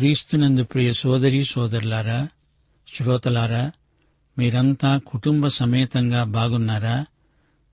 క్రీస్తునందు 0.00 0.64
ప్రియ 0.64 0.92
సోదరి 0.92 1.44
సోదరులారా 1.44 2.28
శ్రోతలారా 2.88 3.72
మీరంతా 4.38 5.00
కుటుంబ 5.06 5.46
సమేతంగా 5.46 6.24
బాగున్నారా? 6.24 7.06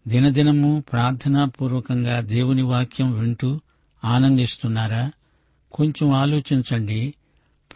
దినదినము 0.08 0.84
ప్రార్థనాపూర్వకంగా 0.92 2.20
దేవుని 2.20 2.62
వాక్యం 2.62 3.20
వింటూ 3.20 3.62
ఆనందిస్తున్నారా? 4.04 5.12
కొంచెం 5.72 6.12
ఆలోచించండి. 6.12 7.14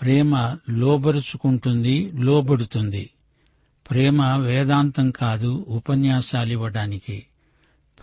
ప్రేమ 0.02 0.58
లోబరుచుకుంటుంది 0.70 2.12
లోబడుతుంది. 2.16 3.10
ప్రేమ 3.92 4.36
వేదాంతం 4.36 5.12
కాదు 5.12 5.66
ఉపన్యాసాలివ్వడానికి 5.68 7.26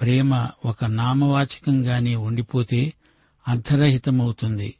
ప్రేమ 0.00 0.48
ఒక 0.64 0.84
నామవాచకంగానే 0.84 2.14
ఉండిపోతే 2.14 2.92
అర్ధరహితమవుతుంది 3.48 4.74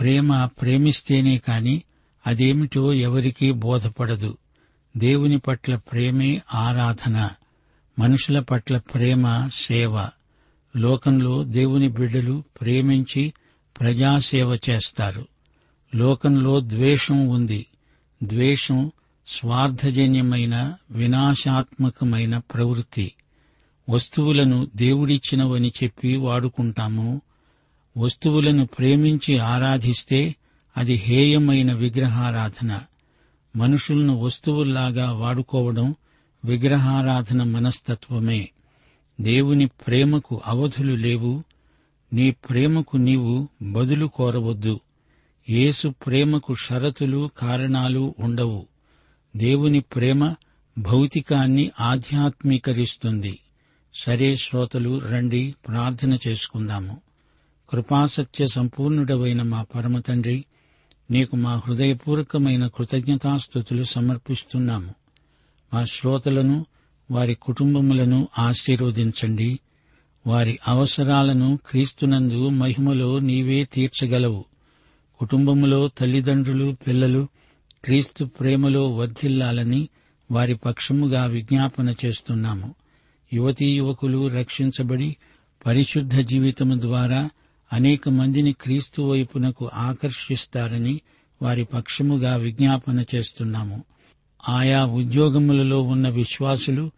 ప్రేమ 0.00 0.44
ప్రేమిస్తేనే 0.44 1.38
కాని 1.38 1.82
అదేమిటో 2.26 2.92
ఎవరికీ 2.92 3.52
బోధపడదు. 3.52 4.38
దేవుని 4.96 5.38
పట్ల 5.38 5.76
ప్రేమే 5.76 6.40
ఆరాధన 6.54 7.30
మనుషుల 7.98 8.40
పట్ల 8.40 8.78
ప్రేమ 8.78 9.50
సేవ. 9.54 10.08
లోకంలో 10.76 11.44
దేవుని 11.44 11.88
బిడ్డలు 11.88 12.44
ప్రేమించి 12.60 13.32
ప్రజాసేవ 13.80 14.58
చేస్తారు. 14.70 15.28
లోకంలో 15.94 16.60
ద్వేషం 16.60 17.28
ఉంది. 17.28 17.66
ద్వేషం 18.22 18.90
స్వార్థజన్యమైన 19.26 20.74
వినాశాత్మకమైన 20.90 22.38
ప్రవృత్తి. 22.38 23.12
వస్తువులను 23.88 24.68
దేవుడిచ్చినవని 24.76 25.72
చెప్పి 25.84 26.16
వాడుకుంటాము. 26.16 27.20
వస్తువులను 27.96 28.66
ప్రేమించి 28.66 29.38
ఆరాధిస్తే 29.38 30.36
అది 30.76 30.94
హేయమైన 30.94 31.72
విగ్రహారాధన. 31.72 32.80
మనుషులను 33.56 34.16
వస్తువుల్లాగా 34.16 35.12
వాడుకోవడం 35.12 35.94
విగ్రహారాధన 36.44 37.42
మనస్తత్వమే. 37.42 38.50
దేవుని 39.20 39.66
ప్రేమకు 39.66 40.42
అవధులు 40.46 40.94
లేవు. 40.94 41.44
నీ 42.12 42.30
ప్రేమకు 42.30 42.96
నీవు 42.96 43.48
బదులు 43.62 44.06
కోరవద్దు. 44.06 44.80
యేసు 45.50 45.88
ప్రేమకు 45.88 46.54
షరతులు 46.54 47.30
కారణాలు 47.38 48.14
ఉండవు. 48.18 48.66
దేవుని 49.36 49.80
ప్రేమ 49.80 50.34
భౌతికాన్ని 50.78 51.70
ఆధ్యాత్మీకరిస్తుంది. 51.80 53.38
సరే 53.94 54.36
శ్రోతలు 54.36 54.98
రండి 54.98 55.54
ప్రార్థన 55.68 56.18
చేసుకుందాము. 56.28 57.00
కృపాసత్య 57.70 58.46
సంపూర్ణుడవైన 58.46 59.42
మా 59.42 59.62
పరమతండ్రి 59.62 60.44
నీకు 61.10 61.36
మా 61.36 61.62
హృదయపూర్వకమైన 61.66 62.66
కృతజ్ఞతాస్థుతులు 62.66 63.84
సమర్పిస్తున్నాము. 63.84 64.94
మా 65.74 65.84
శ్రోతలను 65.84 66.66
వారి 67.10 67.34
కుటుంబములను 67.34 68.28
ఆశీర్వదించండి. 68.38 69.58
వారి 70.26 70.58
అవసరాలను 70.68 71.58
క్రీస్తునందు 71.70 72.48
మహిమలో 72.48 73.18
నీవే 73.18 73.64
తీర్చగలవు. 73.64 74.44
కుటుంబములో 75.18 75.88
తల్లిదండ్రులు 75.88 76.76
పిల్లలు 76.86 77.28
క్రీస్తు 77.84 78.24
ప్రేమలో 78.24 78.90
వర్ధిల్లాలని 78.90 79.88
వారి 80.30 80.54
పక్షముగా 80.54 81.24
విజ్ఞాపన 81.24 81.94
చేస్తున్నాము. 82.04 82.74
యువతీ 83.32 83.66
యువకులు 83.66 84.28
రక్షించబడి 84.28 85.16
పరిశుద్ధ 85.66 86.14
జీవితము 86.20 86.80
ద్వారా 86.80 87.30
అనేక 87.72 88.08
మందిని 88.08 88.52
క్రీస్తు 88.52 89.02
వైపునకు 89.02 89.70
ఆకర్షిస్తారని 89.74 91.00
వారి 91.42 91.64
పక్షముగా 91.64 92.36
విజ్ఞాపన 92.36 93.04
చేస్తున్నాము. 93.14 93.84
ఆయా 94.48 94.84
ఉద్యోగములలో 94.84 95.82
ఉన్న 95.82 96.08
విశ్వాసులు 96.08 96.90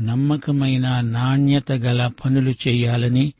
నమ్మకమైన 0.00 1.00
నాణ్యత 1.00 1.72
గల 1.72 2.10
పనులు 2.24 2.54
చేయాలని 2.68 3.32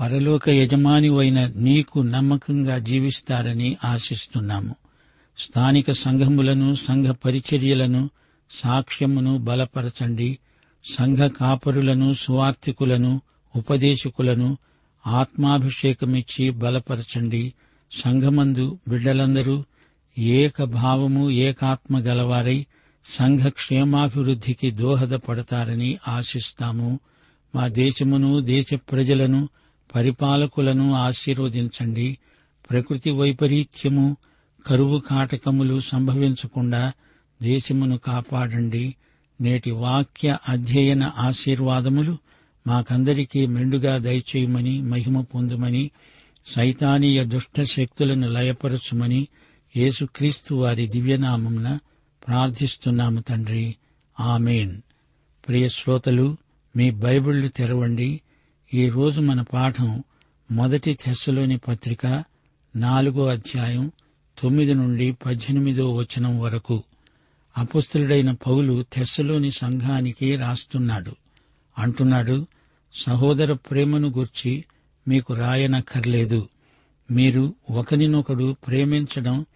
పరలోక 0.00 0.48
యజమానివైన 0.48 1.52
నీకు 1.56 1.98
నమ్మకంగా 1.98 2.78
జీవిస్తారని 2.78 3.76
ఆశిస్తున్నాము. 3.84 4.74
స్థానిక 5.38 5.90
సంఘములను 5.90 6.74
సంఘ 6.74 7.06
పరిచర్యలను 7.06 8.10
సాక్ష్యమును 8.50 9.38
బలపరచండి. 9.38 10.38
సంఘ 10.96 11.18
కాపరులను 11.18 12.14
సువార్థికులను 12.14 13.20
ఉపదేశకులను 13.56 14.58
ఆత్మాభిషేకమిచ్చి 15.06 16.50
బలపరచండి. 16.50 17.54
సంఘమందు 17.92 18.78
బిడ్డలందరూ 18.88 19.64
ఏక 20.18 20.62
భావము 20.62 21.30
ఏకాత్మ 21.30 21.98
గలవారై 21.98 22.66
సంఘ 23.04 23.40
క్షేమాభివృద్ధికి 23.48 24.70
దోహదపడతారని 24.70 25.98
ఆశిస్తాము. 26.08 27.00
మా 27.54 27.68
దేశమును 27.68 28.40
దేశ 28.40 28.74
ప్రజలను 28.74 29.48
పరిపాలకులను 29.94 30.94
ఆశీర్వదించండి. 30.94 32.18
ప్రకృతి 32.70 33.10
వైపరీత్యము 33.10 34.16
కరువు 34.66 35.00
కాటకములు 35.00 35.80
సంభవించకుండా 35.80 36.92
దేశమును 37.42 37.98
కాపాడండి. 37.98 38.94
నేటి 39.40 39.70
వాక్య 39.70 40.36
అధ్యయన 40.48 41.10
ఆశీర్వాదములు 41.18 42.18
మాకందరికీ 42.66 43.46
మెండుగా 43.46 43.98
దయచేయమని 43.98 44.82
మహిమ 44.82 45.20
పొందుమని 45.20 45.90
సైతానీయ 46.46 47.24
దుష్ట 47.24 47.62
శక్తులను 47.62 48.28
లయపరచుమని 48.28 49.28
యేసుక్రీస్తు 49.76 50.54
వారి 50.54 50.86
దివ్యనామంన 50.86 51.78
ప్రార్థిస్తున్నాము 52.26 53.20
తండ్రి. 53.20 53.76
ఆమెన్. 54.20 54.80
ప్రియ 55.48 55.68
శ్రోతలు 55.68 56.36
మీ 56.76 56.90
బైబిళ్ళు 56.90 57.48
తెరవండి. 57.48 58.20
ఈ 58.74 58.88
రోజు 58.88 59.20
మన 59.20 59.42
పాఠం 59.42 60.04
మొదటి 60.50 60.94
తెస్సలోని 60.94 61.58
పత్రిక 61.58 62.24
నాలుగో 62.76 63.26
అధ్యాయం 63.26 63.92
తొమ్మిది 64.42 64.74
నుండి 64.74 65.12
పద్దెనిమిదో 65.12 65.94
వచనం 65.94 66.40
వరకు. 66.40 66.82
అపుస్తుడైన 67.58 68.30
పౌలు 68.30 68.84
తెస్సలోని 68.92 69.50
సంఘానికి 69.50 70.36
రాస్తున్నాడు. 70.36 71.16
అంటున్నాడు 71.78 72.46
సహోదర 72.94 73.52
ప్రేమను 73.52 74.08
గుర్చి 74.08 74.64
మీకు 75.08 75.34
రాయనక్కర్లేదు. 75.34 76.48
మీరు 77.10 77.54
ఒకరినొకడు 77.70 78.56
ప్రేమించడం 78.66 79.46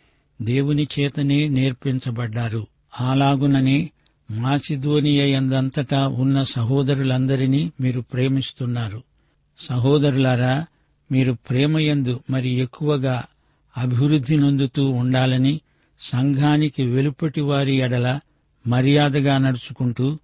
దేవుని 0.42 0.88
చేతనే 0.98 1.48
నేర్పించబడ్డారు. 1.48 2.66
అలాగుననే 3.00 3.90
మాసిధోనియందంతటా 4.30 6.08
ఉన్న 6.08 6.42
సహోదరులందరినీ 6.42 7.72
మీరు 7.80 8.00
ప్రేమిస్తున్నారు. 8.00 9.02
సహోదరులారా 9.58 10.66
మీరు 11.12 11.32
ప్రేమయందు 11.32 12.20
మరి 12.30 12.48
ఎక్కువగా 12.48 13.22
అభివృద్ధి 13.76 14.36
నొందుతూ 14.36 14.90
ఉండాలని 14.90 15.60
సంఘానికి 16.00 16.82
వెలుపటి 16.82 17.40
వారి 17.40 17.74
ఎడల 17.76 18.20
మర్యాదగా 18.66 19.38
నడుచుకుంటూ 19.38 20.18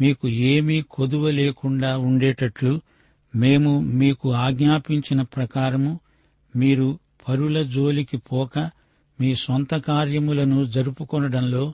మీకు 0.00 0.28
ఏమీ 0.28 0.82
కొదువ 0.90 1.30
లేకుండా 1.30 1.96
ఉండేటట్లు 1.96 2.80
మేము 3.36 3.80
మీకు 3.80 4.32
ఆజ్ఞాపించిన 4.32 5.22
ప్రకారము 5.22 6.00
మీరు 6.56 6.98
పరుల 7.28 7.62
జోలికి 7.62 8.16
పోక 8.16 8.70
మీ 9.20 9.34
సొంత 9.34 9.74
కార్యములను 9.74 10.64
జరుపుకొనడంలో 10.64 11.72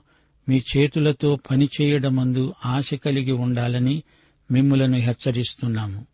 మీ 0.49 0.63
చేతులతో 0.77 1.39
పనిచేయడమందు 1.51 2.53
ఆశ 2.65 2.93
కలిగి 2.93 3.31
ఉండాలని 3.31 4.03
మిమ్ములను 4.51 4.97
హెచ్చరిస్తున్నాము. 4.97 6.05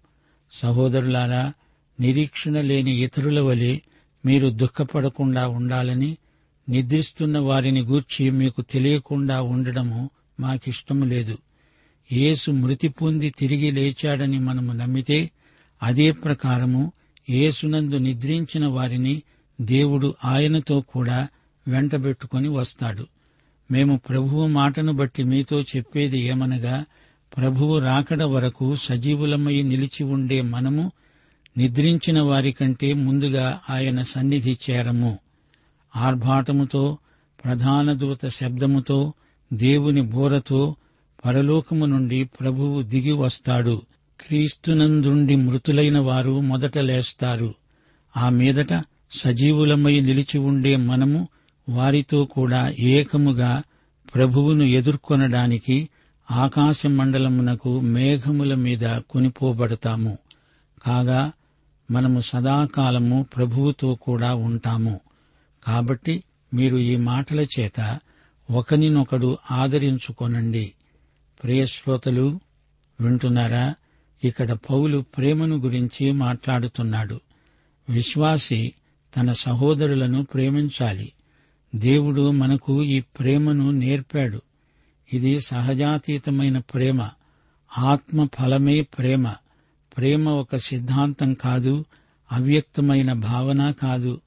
సహోదరులారా 0.51 1.53
నిరీక్షణ 1.99 2.61
లేని 2.61 2.91
ఇతరుల 2.91 3.39
వలె 3.39 3.77
మీరు 4.25 4.49
దుఃఖపడకుండా 4.49 5.47
ఉండాలని 5.47 6.17
నిద్రిస్తున్న 6.69 7.39
వారిని 7.39 7.81
గూర్చి 7.81 8.29
మీకు 8.29 8.61
తెలియకుండా 8.61 9.41
ఉండడము 9.41 10.09
మాకిష్టము 10.39 11.05
లేదు. 11.05 11.37
యేసు 12.11 12.51
మృతి 12.51 12.87
పొంది 12.87 13.33
తిరిగి 13.39 13.71
లేచాడని 13.71 14.39
మనము 14.39 14.73
నమ్మితే 14.73 15.31
అదే 15.83 16.11
ప్రకారము 16.11 16.91
యేసునందు 17.29 17.95
నిద్రించిన 17.95 18.65
వారిని 18.67 19.21
దేవుడు 19.61 20.15
ఆయనతో 20.25 20.81
కూడా 20.81 21.27
వెంటబెట్టుకుని 21.67 22.47
వస్తాడు. 22.49 23.07
మేము 23.71 24.01
ప్రభువు 24.09 24.47
మాటను 24.47 24.93
బట్టి 24.93 25.23
మీతో 25.23 25.61
చెప్పేది 25.61 26.19
ఏమనగా 26.19 26.85
ప్రభువు 27.37 27.79
రాకడ 27.79 28.23
వరకు 28.23 28.75
సజీవులమై 28.75 29.61
నిలిచి 29.61 30.03
ఉండే 30.03 30.41
మనము 30.41 30.91
నిద్రించిన 31.57 32.21
వారికంటే 32.21 32.93
ముందుగా 32.93 33.59
ఆయన 33.69 34.01
సన్నిధి 34.01 34.57
చేరము. 34.69 35.19
ఆర్భాటముతో 35.95 36.97
ప్రధాన 37.45 37.93
దూత 37.93 38.27
శబ్దముతో 38.27 39.13
దేవుని 39.53 40.01
బోరతో 40.01 40.75
పరలోకము 41.25 41.85
నుండి 41.85 42.23
ప్రభువు 42.23 42.81
దిగి 42.81 43.11
వస్తాడు. 43.11 43.81
క్రీస్తునందుండి 44.21 45.35
మృతులైన 45.35 45.99
వారు 45.99 46.39
మొదట 46.39 46.77
లేస్తారు. 46.77 47.55
ఆ 48.17 48.29
మీదట 48.29 48.83
సజీవులమై 49.11 49.99
నిలిచి 49.99 50.37
ఉండే 50.37 50.75
మనము 50.75 51.27
వారితో 51.69 52.25
కూడా 52.25 52.73
ఏకముగా 52.79 53.63
ప్రభువును 54.15 54.63
ఎదుర్కొనడానికి 54.63 55.89
ఆకాశ 56.31 56.85
మండలమునకు 56.85 57.79
మేఘముల 57.79 58.55
మీద 58.55 58.97
కొనిపోబడతాము. 59.09 60.17
కాగా 60.85 61.31
మనము 61.91 62.19
సదాకాలము 62.19 63.25
ప్రభువుతో 63.35 63.95
కూడా 63.95 64.33
ఉంటాము. 64.33 64.99
కాబట్టి 65.67 66.23
మీరు 66.53 66.77
ఈ 66.77 66.95
మాటల 66.95 67.45
చేత 67.59 67.99
ఒకనినొకడు 68.51 69.37
ఆదరించుకొనండి. 69.51 70.71
ప్రియశ్రోతలు 71.43 72.39
వింటున్నారా? 73.01 73.75
ఇక్కడ 74.23 74.51
పౌలు 74.51 75.05
ప్రేమను 75.17 75.57
గురించి 75.57 76.11
మాట్లాడుతున్నాడు. 76.11 77.21
విశ్వాసి 77.89 78.73
తన 79.17 79.31
సహోదరులను 79.31 80.23
ప్రేమించాలి. 80.23 81.13
దేవుడు 81.75 82.31
మనకు 82.31 82.83
ఈ 82.83 82.99
ప్రేమను 82.99 83.71
నేర్పాడు. 83.71 84.41
ఇది 85.13 85.39
సహజాతీతమైన 85.39 86.57
ప్రేమ 86.57 87.09
ఆత్మ 87.77 88.25
ఫలమే 88.25 88.81
ప్రేమ. 88.81 89.35
ప్రేమ 89.97 90.29
ఒక 90.29 90.55
సిద్ధాంతం 90.55 91.33
కాదు 91.33 91.85
అవ్యక్తమైన 92.31 93.13
భావన 93.13 93.71
కాదు. 93.71 94.21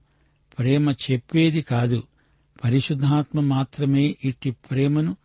ప్రేమ 0.58 0.90
చెప్పేది 0.90 1.62
కాదు. 1.62 2.02
పరిశుద్ధాత్మ 2.64 3.40
మాత్రమే 3.40 4.16
ఇట్టి 4.24 4.50
ప్రేమను 4.50 5.16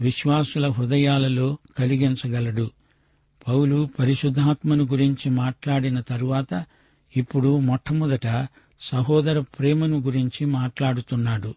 విశ్వాసుల 0.00 0.68
హృదయాలలో 0.68 1.58
కలిగించగలడు. 1.78 2.70
పౌలు 3.48 3.88
పరిశుద్ధాత్మను 3.98 4.84
గురించి 4.84 5.30
మాట్లాడిన 5.30 6.00
తరువాత 6.00 6.64
ఇప్పుడు 7.16 7.58
మొట్టమొదట 7.58 8.46
సహోదర 8.80 9.40
ప్రేమను 9.40 10.00
గురించి 10.00 10.46
మాట్లాడుతున్నాడు. 10.46 11.54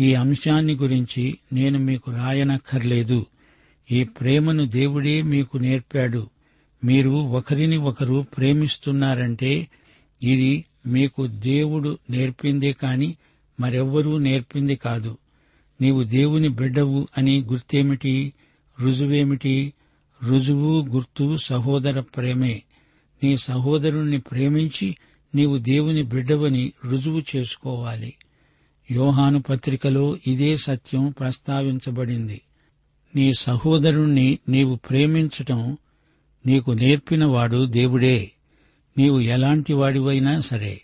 ఈ 0.00 0.14
అంశాన్ని 0.14 0.74
గురించి 0.74 1.38
నేను 1.52 1.78
మీకు 1.78 2.10
రాయనక్కర్లేదు. 2.10 3.26
ఈ 3.90 4.04
ప్రేమను 4.04 4.66
దేవుడే 4.66 5.22
మీకు 5.22 5.58
నేర్పాడు. 5.58 6.28
మీరు 6.84 7.10
ఒకరిని 7.10 7.76
ఒకరు 7.76 8.26
ప్రేమిస్తున్నారంటే 8.36 9.68
ఇది 10.22 10.64
మీకు 10.86 11.26
దేవుడు 11.26 11.98
నేర్పిందే 12.10 12.72
కాని 12.72 13.14
మరెవ్వరూ 13.60 14.18
నేర్పింది 14.18 14.76
కాదు. 14.76 15.18
నీవు 15.80 16.02
దేవుని 16.02 16.48
బిడ్డవు 16.48 17.08
అని 17.18 17.42
గుర్తేమిటి? 17.42 18.32
రుజువేమిటి? 18.80 19.72
రుజువు 20.24 20.84
గుర్తు 20.84 21.36
సహోదర 21.36 22.00
ప్రేమే. 22.00 22.62
నీ 23.24 23.36
సహోదరుణ్ణి 23.36 24.18
ప్రేమించి 24.18 24.96
నీవు 25.34 25.56
దేవుని 25.58 26.02
బిడ్డవని 26.02 26.72
రుజువు 26.84 27.22
చేసుకోవాలి. 27.36 28.14
యోహాను 28.90 29.42
పత్రికలో 29.42 30.18
ఇదే 30.26 30.56
సత్యం 30.56 31.14
ప్రస్తావించబడింది. 31.20 32.40
నీ 33.16 33.32
సహోదరుణ్ణి 33.38 34.38
నీవు 34.48 34.74
ప్రేమించటం 34.74 35.76
నీకు 36.46 36.70
నేర్పినవాడు 36.70 37.64
దేవుడే. 37.64 38.30
నీవు 38.98 39.20
ఎలాంటి 39.20 39.72
వాడివైనా 39.72 40.40
సరే 40.40 40.80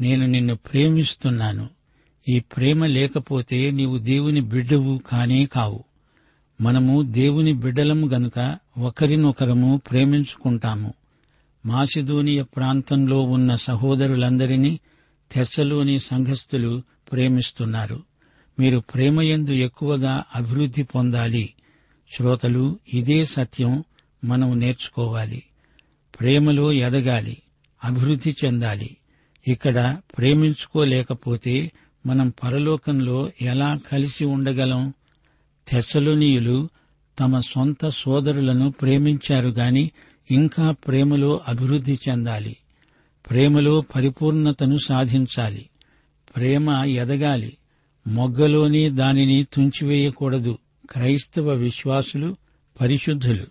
నేను 0.00 0.26
నిన్ను 0.26 0.56
ప్రేమిస్తున్నాను. 0.56 1.68
ఈ 2.28 2.40
ప్రేమ 2.40 2.86
లేకపోతే 2.86 3.70
నీవు 3.70 3.98
దేవుని 3.98 4.40
బిడ్డవు 4.40 4.98
కానే 4.98 5.46
కావు. 5.46 5.84
మనము 6.60 7.02
దేవుని 7.02 7.52
బిడ్డలము 7.52 8.08
గనుక 8.08 8.58
ఒకరినొకరము 8.78 9.80
ప్రేమించుకుంటాము. 9.90 10.94
మాసిదోనియ 11.66 12.42
ప్రాంతంలో 12.42 13.22
ఉన్న 13.22 13.56
సహోదరులందరినీ 13.56 14.80
తెర్చలోని 15.32 15.98
సంఘస్థులు 15.98 16.82
ప్రేమిస్తున్నారు. 17.12 18.02
మీరు 18.58 18.78
ప్రేమయందు 18.78 19.50
ఎక్కువగా 19.50 20.24
అభివృద్ధి 20.34 20.82
పొందాలి. 20.82 21.54
శ్రోతలు 22.16 22.78
ఇదే 22.94 23.24
సత్యం 23.24 23.84
మనం 24.24 24.58
నేర్చుకోవాలి. 24.58 25.42
ప్రేమలో 26.20 26.72
ఎదగాలి. 26.72 27.36
అభివృద్ధి 27.84 28.36
చెందాలి. 28.44 28.96
ఇక్కడ 29.48 30.00
ప్రేమించుకోలేకపోతే 30.18 31.72
మనం 32.06 32.32
పరలోకంలో 32.42 33.30
ఎలా 33.42 33.80
కలిసి 33.92 34.24
ఉండగలం? 34.24 34.94
తెస్సలోనియులు 35.68 36.68
తమ 37.18 37.40
సొంత 37.40 37.88
సోదరులను 37.88 38.70
ప్రేమించారు 38.70 39.48
గాని 39.48 39.90
ఇంకా 40.30 40.70
ప్రేమలో 40.70 41.40
అభివృద్ధి 41.48 41.98
చెందాలి. 42.08 42.56
ప్రేమలో 43.30 43.80
పరిపూర్ణతను 43.80 44.78
సాధించాలి. 44.86 45.68
ప్రేమ 46.36 46.70
ఎదగాలి. 46.70 47.56
మొగ్గలోని 48.06 48.90
దానిని 48.90 49.44
తుంచివేయకూడదు. 49.44 50.58
క్రైస్తవ 50.90 51.50
విశ్వాసులు 51.50 52.36
పరిశుద్ధులు. 52.80 53.46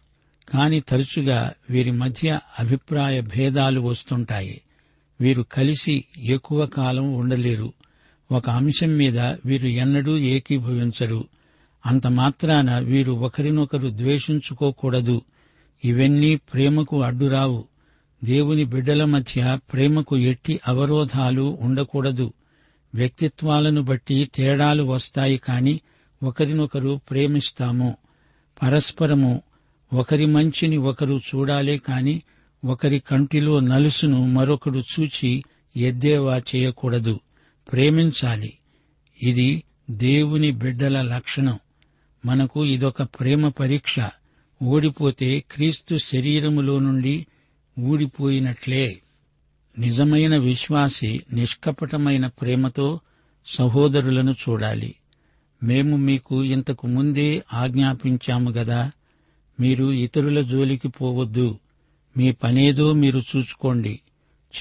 కాని 0.49 0.79
తరచుగా 0.79 1.53
వీరి 1.69 1.91
మధ్య 1.91 2.39
అభిప్రాయ 2.59 3.21
భేదాలు 3.21 3.81
వస్తుంటాయి. 3.81 4.61
వీరు 5.21 5.45
కలిసి 5.51 6.05
ఎక్కువ 6.25 6.65
కాలం 6.65 7.13
ఉండలేరు. 7.13 7.73
ఒక 8.31 8.49
అంశం 8.49 8.97
మీద 8.97 9.19
వీరు 9.19 9.67
ఎన్నడూ 9.67 10.17
ఏకీభవించరు. 10.17 11.25
అంత 11.85 12.07
మాత్రాన 12.07 12.79
వీరు 12.79 13.11
ఒకరినొకరు 13.11 13.89
ద్వేషించుకోకూడదు. 13.89 15.21
ఇవన్నీ 15.85 16.35
ప్రేమకు 16.35 17.01
అడ్డురావు. 17.01 17.63
దేవుని 18.23 18.63
బిడ్డల 18.63 19.05
మధ్య 19.05 19.59
ప్రేమకు 19.73 20.17
ఎట్టి 20.17 20.59
అవరోధాలు 20.67 21.57
ఉండకూడదు. 21.61 22.33
వ్యక్తిత్వాలను 22.95 23.81
బట్టి 23.81 24.29
తేడాలు 24.35 24.83
వస్తాయి 24.83 25.37
కాని 25.37 25.79
ఒకరినొకరు 26.23 26.99
ప్రేమిస్తాము. 27.09 27.97
పరస్పరము 28.61 29.41
ఒకరి 29.93 30.25
మంచిని 30.25 30.77
ఒకరు 30.77 31.21
చూడాలే 31.35 31.77
కాని 31.77 32.21
ఒకరి 32.65 32.99
కంటిలో 32.99 33.59
నలుసును 33.59 34.27
మరొకడు 34.27 34.79
చూచి 34.79 35.43
ఎద్దేవా 35.77 36.41
చేయకూడదు. 36.55 37.19
ప్రేమించాలి. 37.71 38.57
ఇది 39.23 39.63
దేవుని 39.91 40.51
బిడ్డల 40.51 41.01
లక్షణం. 41.01 41.59
మనకు 42.25 42.65
ఇదొక 42.65 43.03
ప్రేమ 43.03 43.49
పరీక్ష. 43.49 43.95
ఓడిపోతే 44.63 45.43
క్రీస్తు 45.51 45.97
శరీరములో 45.97 46.79
నుండి 46.79 47.27
ఊడిపోయినట్లే. 47.79 49.01
నిజమైన 49.79 50.37
విశ్వాసి 50.37 51.23
నిష్కపటమైన 51.33 52.27
ప్రేమతో 52.27 52.99
సహోదరులను 53.45 54.31
చూడాలి. 54.31 54.95
మేము 55.63 55.97
మీకు 55.97 56.43
ఇంతకు 56.43 56.87
ముందే 56.87 57.43
ఆజ్ఞాపించాము 57.53 58.49
గదా. 58.51 58.91
మీరు 59.59 59.91
ఇతరుల 59.91 60.41
జోలికి 60.41 60.87
పోవద్దు. 60.87 61.59
మీ 62.17 62.31
పనేదో 62.31 62.93
మీరు 62.93 63.23
చూసుకోండి. 63.35 63.99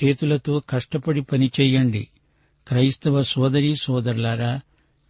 చేతులతో 0.04 0.62
కష్టపడి 0.68 1.22
పని 1.22 1.50
చెయ్యండి 1.60 2.08
క్రైస్తవ 2.68 3.22
సోదరీ 3.22 3.74
సోదరులారా 3.82 4.60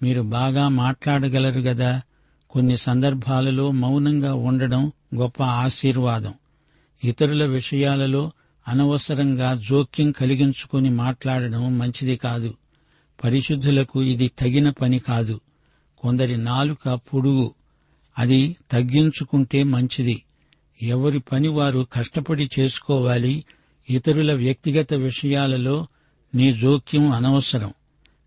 మీరు 0.02 0.22
బాగా 0.22 0.68
మాట్లాడగలరు 0.68 1.60
గదా? 1.60 2.02
కొన్ని 2.50 2.76
సందర్భాలలో 2.76 3.70
మౌనంగా 3.70 4.34
ఉండడం 4.34 4.92
గొప్ప 5.14 5.42
ఆశీర్వాదం. 5.42 6.34
ఇతరుల 7.04 7.46
విషయాలలో 7.46 8.30
అనవసరంగా 8.68 9.60
జోక్యం 9.68 10.10
కలిగించుకుని 10.10 10.90
మాట్లాడడం 10.90 11.78
మంచిది 11.78 12.16
కాదు. 12.16 12.54
పరిశుద్ధులకు 13.24 14.02
ఇది 14.02 14.28
తగిన 14.28 14.70
పని 14.70 14.98
కాదు. 14.98 15.40
కొందరి 15.98 16.36
నాలుక 16.36 16.94
పొడుగు. 16.94 17.54
అది 18.18 18.56
తగ్గించుకుంటే 18.70 19.62
మంచిది. 19.62 20.22
ఎవరి 20.82 21.18
పని 21.18 21.48
వారు 21.48 21.86
కష్టపడి 21.92 22.48
చేసుకోవాలి. 22.58 23.44
ఇతరుల 23.90 24.32
వ్యక్తిగత 24.32 24.94
విషయాలలో 24.94 25.86
నీ 26.34 26.52
జోక్యం 26.52 27.10
అనవసరం. 27.10 27.72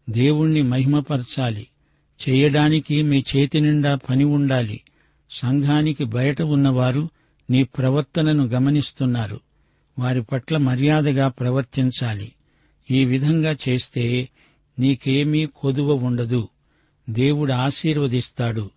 దేవుణ్ణి 0.10 0.62
మహిమపరచాలి. 0.62 1.68
చేయడానికి 2.30 3.02
మీ 3.02 3.24
చేతి 3.36 3.62
నిండా 3.62 3.96
పని 3.96 4.24
ఉండాలి. 4.24 4.82
సంఘానికి 5.32 6.04
బయట 6.04 6.42
ఉన్నవారు 6.42 7.10
నీ 7.50 7.64
ప్రవర్తనను 7.64 8.46
గమనిస్తున్నారు. 8.46 9.40
వారి 10.00 10.22
పట్ల 10.22 10.58
మర్యాదగా 10.58 11.28
ప్రవర్తించాలి. 11.28 12.32
ఈ 12.92 13.06
విధంగా 13.06 13.56
చేస్తే 13.70 14.30
నీకేమీ 14.80 15.46
కొదువ 15.46 15.94
ఉండదు. 15.94 16.48
దేవుడు 17.10 17.54
ఆశీర్వదిస్తాడు. 17.54 18.70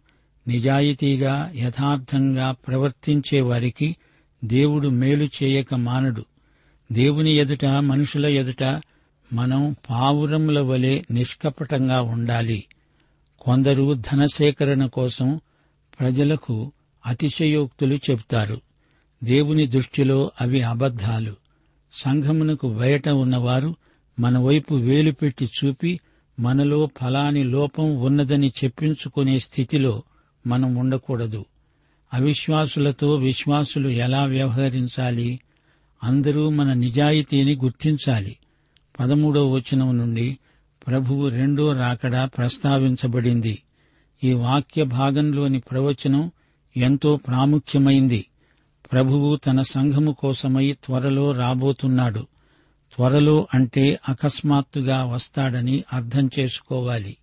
నిజాయితీగా 0.48 1.52
యథార్థంగా 1.56 2.52
ప్రవర్తించే 2.52 3.40
వారికి 3.40 3.96
దేవుడు 4.44 4.88
మేలు 4.88 5.28
చేయక 5.42 5.74
మానడు. 5.74 6.24
దేవుని 6.92 7.30
ఎదుట 7.30 7.66
మనుషుల 7.66 8.26
ఎదుట 8.26 8.82
మనం 9.34 9.76
పావురముల 9.90 10.60
వలె 10.60 11.02
నిష్కపటంగా 11.10 12.02
ఉండాలి. 12.02 12.64
కొందరు 13.40 13.94
ధనసేకరణ 13.94 14.86
కోసం 14.86 15.40
ప్రజలకు 16.00 16.72
అతిశయోక్తులు 17.06 17.94
చెబుతారు. 17.94 18.60
దేవుని 19.24 19.66
దృష్టిలో 19.66 20.30
అవి 20.40 20.62
అబద్ధాలు. 20.62 21.34
సంఘమునకు 21.92 22.74
బయట 22.74 23.08
ఉన్నవారు 23.08 23.76
మన 24.20 24.38
వైపు 24.38 24.74
వేలు 24.74 25.12
పెట్టి 25.12 25.50
చూపి 25.64 26.00
మనలో 26.40 26.88
ఫలాని 27.00 27.44
లోపం 27.44 27.96
ఉన్నదని 27.96 28.52
చెప్పించుకునే 28.64 29.38
స్థితిలో 29.38 30.02
మనం 30.46 30.74
ఉండకూడదు. 30.74 31.44
అవిశ్వాసులతో 32.14 33.14
విశ్వాసులు 33.14 33.88
ఎలా 33.88 34.24
వ్యవహరించాలి? 34.24 35.40
అందరూ 36.04 36.50
మన 36.50 36.72
నిజాయితీని 36.72 37.56
గుర్తించాలి. 37.56 38.36
పదమూడో 39.00 39.50
వచనం 39.50 39.98
నుండి 39.98 40.38
ప్రభువు 40.86 41.28
రెండో 41.28 41.72
రాకడ 41.72 42.28
ప్రస్తావించబడింది. 42.38 43.62
ఈ 44.24 44.32
వాక్య 44.32 44.82
భాగంలోని 44.82 45.60
ప్రవచనం 45.60 46.30
ఎంతో 46.76 47.16
ప్రాముఖ్యమైంది. 47.16 48.26
ప్రభువు 48.92 49.36
తన 49.36 49.60
సంఘము 49.60 50.12
కోసమై 50.12 50.76
త్వరలో 50.84 51.32
రాబోతున్నాడు. 51.32 52.26
త్వరలో 52.94 53.48
అంటే 53.54 53.98
అకస్మాత్తుగా 54.08 55.04
వస్తాడని 55.04 55.84
అర్థం 55.92 56.30
చేసుకోవాలి. 56.38 57.16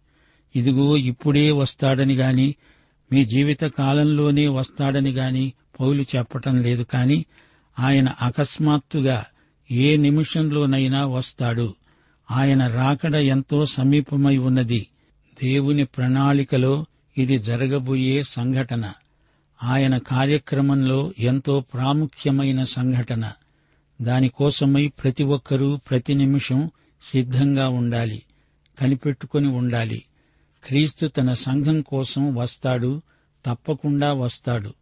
ఇదిగో 0.56 0.98
ఇప్పుడే 0.98 1.51
వస్తాడని 1.51 2.16
గాని 2.16 2.56
మీ 3.12 3.25
జీవిత 3.25 3.63
కాలంలోనే 3.63 4.48
వస్తాడని 4.48 5.12
గాని 5.12 5.54
పౌలు 5.80 6.06
చెప్పటం 6.16 6.62
లేదు 6.62 6.84
కాని 6.84 7.25
ఆయన 7.80 8.10
అకస్మాత్తుగా 8.22 9.25
ఏ 9.72 9.98
నిమిషంలోనైనా 9.98 11.06
వస్తాడు. 11.06 11.75
ఆయన 12.32 12.68
రాకడ 12.68 13.16
ఎంతో 13.16 13.66
సమీపమై 13.66 14.38
ఉన్నది. 14.38 14.88
దేవుని 15.44 15.86
ప్రణాళికలో 15.86 16.86
ఇది 17.18 17.40
జరగబోయే 17.40 18.24
సంఘటన. 18.24 18.94
ఆయన 19.63 19.98
కార్యక్రమంలో 19.98 21.13
ఎంతో 21.20 21.60
ప్రాముఖ్యమైన 21.60 22.63
సంఘటన. 22.63 23.32
దానికోసమై 24.01 24.88
ప్రతి 24.88 25.24
ఒక్కరూ 25.24 25.78
ప్రతి 25.90 26.13
నిమిషం 26.13 26.70
సిద్ధంగా 27.01 27.70
ఉండాలి. 27.70 28.24
కనిపెట్టుకుని 28.80 29.48
ఉండాలి. 29.48 30.04
క్రీస్తు 30.63 31.08
తన 31.08 31.34
సంఘం 31.34 31.82
కోసం 31.82 32.36
వస్తాడు 32.36 33.01
తప్పకుండా 33.46 34.13
వస్తాడు. 34.13 34.74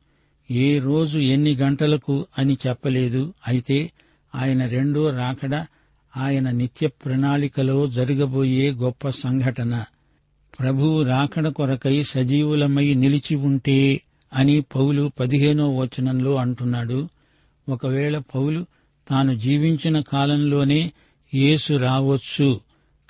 ఏ 0.52 0.80
రోజు 0.80 1.20
ఎన్ని 1.20 1.56
గంటలకు 1.56 2.26
అని 2.38 2.58
చెప్పలేదు 2.68 3.34
అయితే 3.48 3.92
ఆయన 4.36 4.66
రెండో 4.66 5.10
రాకడ 5.10 5.66
ఆయన 6.18 6.52
నిత్య 6.52 6.88
ప్రణాళికలో 6.88 7.88
జరగబోయే 7.88 8.72
గొప్ప 8.72 9.10
సంఘటన. 9.10 9.84
ప్రభువు 10.60 11.04
రాకడ 11.04 11.48
కొరకై 11.48 12.04
సజీవులమై 12.04 12.94
నిలిచి 12.94 13.36
ఉంటే 13.36 14.02
అని 14.34 14.62
పౌలు 14.62 15.12
పదిహేనో 15.20 15.76
వచనంలో 15.76 16.36
అంటున్నాడు. 16.36 17.10
ఒకవేళ 17.70 18.18
పౌలు 18.18 18.66
తాను 19.10 19.36
జీవించిన 19.36 20.00
కాలంలోనే 20.00 20.92
యేసు 21.34 21.74
రావచ్చు 21.74 22.60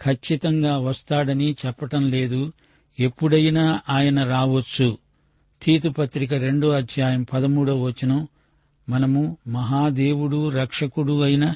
ఖచ్చితంగా 0.04 0.78
వస్తాడని 0.78 1.56
చెప్పటం 1.66 2.10
లేదు. 2.10 2.54
ఎప్పుడైనా 3.00 3.82
ఆయన 3.90 4.24
రావచ్చు. 4.24 4.98
తీతుపత్రిక 5.62 6.34
రెండో 6.34 6.70
అధ్యాయం 6.70 7.24
పదమూడో 7.24 7.82
వచనం. 7.82 8.28
మనము 8.90 9.38
మహాదేవుడు 9.48 10.50
రక్షకుడు 10.50 11.22
అయిన 11.22 11.54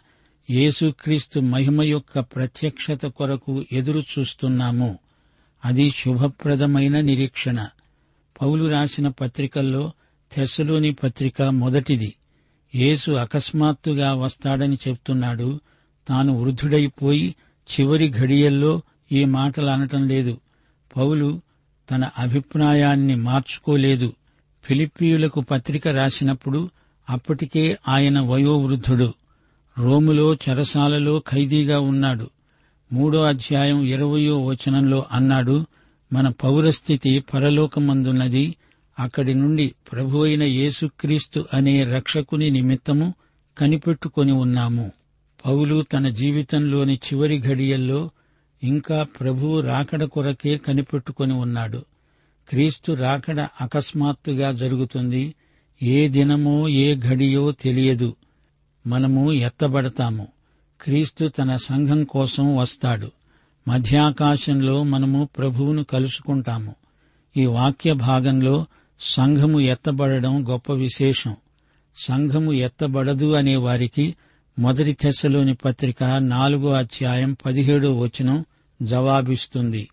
యేసుక్రీస్తు 0.50 1.40
మహిమ 1.40 1.84
యొక్క 1.84 2.20
ప్రత్యక్షత 2.20 3.06
కొరకు 3.06 3.66
ఎదురు 3.72 4.04
చూస్తున్నాము. 4.20 5.00
అది 5.66 5.92
శుభప్రదమైన 5.92 7.02
నిరీక్షణ. 7.02 7.68
పౌలు 8.42 8.70
రాసిన 8.70 9.08
పత్రికల్లో 9.08 9.92
తెస్సలోని 10.32 10.92
పత్రిక 10.92 11.42
మొదటిది. 11.42 12.16
యేసు 12.76 13.12
అకస్మాత్తుగా 13.12 14.14
వస్తాడని 14.14 14.78
చెప్తున్నాడు. 14.88 15.60
తాను 16.08 16.38
వృద్ధుడైపోయి 16.40 17.36
చివరి 17.72 18.10
ఘడియల్లో 18.10 18.82
ఈ 19.12 19.26
మాటలు 19.26 19.66
అనటం 19.66 20.08
లేదు. 20.08 20.38
పౌలు 20.98 21.42
తన 21.92 22.10
అభిప్రాయాన్ని 22.20 23.16
మార్చుకోలేదు. 23.16 24.14
ఫిలిప్పీయులకు 24.64 25.42
పత్రిక 25.42 25.88
రాసినప్పుడు 25.88 26.70
అప్పటికే 27.10 27.78
ఆయన 27.88 28.20
వయోవృద్ధుడు. 28.20 29.14
రోములో 29.80 30.36
చెరసాలలో 30.36 31.20
ఖైదీగా 31.20 31.80
ఉన్నాడు. 31.80 32.30
మూడో 32.94 33.24
అధ్యాయం 33.24 33.84
ఇరవయో 33.84 34.46
వచనంలో 34.46 35.06
అన్నాడు 35.12 35.66
మన 36.14 36.30
పౌరస్థితి 36.30 37.20
పరలోకమందున్నది 37.20 38.56
అక్కడి 39.00 39.34
నుండి 39.34 39.76
ప్రభు 39.92 40.24
అయిన 40.24 40.44
యేసుక్రీస్తు 40.44 41.46
అనే 41.54 41.84
రక్షకుని 41.84 42.50
నిమిత్తము 42.50 43.14
కనిపెట్టుకొని 43.58 44.32
ఉన్నాము. 44.32 44.92
పౌలు 45.46 45.86
తన 45.94 46.10
జీవితంలోని 46.10 46.96
చివరి 46.96 47.42
ఘడియల్లో 47.42 48.10
ఇంకా 48.64 49.04
ప్రభువు 49.04 49.60
రాకడ 49.60 50.04
కొరకే 50.04 50.58
కనిపెట్టుకొని 50.58 51.34
ఉన్నాడు. 51.34 51.86
క్రీస్తు 52.50 52.92
రాకడ 52.92 53.48
అకస్మాత్తుగా 53.62 54.52
జరుగుతుంది. 54.52 55.36
ఏ 55.82 56.08
దినమో 56.08 56.68
ఏ 56.68 56.96
ఘడియో 56.96 57.52
తెలియదు. 57.52 58.16
మనము 58.88 59.32
ఎత్తబడతాము. 59.32 60.28
క్రీస్తు 60.82 61.28
తన 61.28 61.56
సంఘం 61.56 62.04
కోసం 62.04 62.56
వస్తాడు. 62.56 63.12
మధ్యాకాశంలో 63.68 64.84
మనము 64.84 65.30
ప్రభువును 65.38 65.84
కలుసుకుంటాము. 65.84 66.76
ఈ 67.38 67.46
వాక్య 67.46 67.94
భాగంలో 67.94 68.66
సంఘము 69.00 69.60
ఎత్తబడడం 69.60 70.50
గొప్ప 70.50 70.72
విశేషం. 70.72 71.36
సంఘము 71.96 72.54
ఎత్తబడదు 72.54 73.32
అనే 73.32 73.56
వారికి 73.56 74.16
మొదటి 74.60 74.94
తెశలోని 74.94 75.54
పత్రిక 75.54 76.04
నాలుగో 76.04 76.70
అధ్యాయం 76.70 77.38
పదిహేడో 77.46 77.98
వచనం 77.98 78.46
జవాబిస్తుంది. 78.82 79.90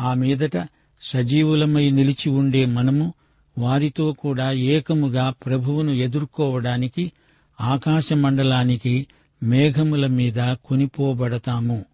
ఆ 0.00 0.14
మీదట 0.14 0.68
సజీవులమై 1.02 1.90
నిలిచి 1.90 2.30
ఉండే 2.30 2.64
మనము 2.64 3.14
వారితో 3.60 4.12
కూడా 4.12 4.52
ఏకముగా 4.52 5.34
ప్రభువును 5.46 5.90
ఎదుర్కోవడానికి 5.90 7.12
ఆకాశమండలానికి 7.60 9.06
మేఘముల 9.42 10.06
మీద 10.06 10.56
కొనిపోబడతాము. 10.64 11.84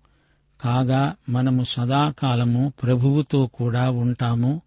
కాగా 0.61 1.15
మనము 1.29 1.65
సదాకాలము 1.65 2.73
ప్రభువుతో 2.83 3.47
కూడా 3.47 3.91
ఉంటాము. 3.91 4.63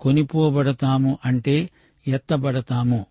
కొనిపోబడతాము 0.00 1.18
అంటే 1.24 1.70
ఎత్తబడతాము. 2.08 3.06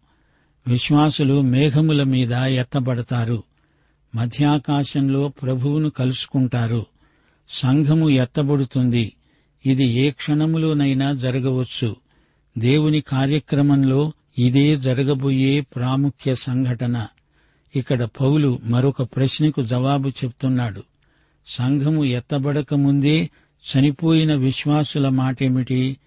విశ్వాసులు 0.67 1.41
మేఘముల 1.41 2.03
మీద 2.03 2.33
ఎత్తబడతారు. 2.33 3.43
మధ్యాకాశంలో 4.15 5.27
ప్రభువును 5.27 5.89
కలుసుకుంటారు. 5.89 6.85
సంఘము 7.49 8.09
ఎత్తబడుతుంది. 8.09 9.13
ఇది 9.65 9.85
ఏ 9.85 10.09
క్షణములోనైనా 10.09 11.13
జరగవచ్చు. 11.13 11.95
దేవుని 12.57 13.01
కార్యక్రమంలో 13.01 14.11
ఇదే 14.39 14.75
జరగబోయే 14.75 15.61
ప్రాముఖ్య 15.61 16.35
సంఘటన. 16.35 17.07
ఇక్కడ 17.75 18.03
పౌలు 18.03 18.59
మరొక 18.63 19.01
ప్రశ్నకు 19.01 19.61
జవాబు 19.61 20.09
చెప్తున్నాడు. 20.09 20.83
సంఘము 21.47 22.05
ఎత్తబడక 22.05 22.73
ముందే 22.73 23.29
చనిపోయిన 23.71 24.35
విశ్వాసుల 24.35 25.09
మాటేమిటి? 25.09 25.97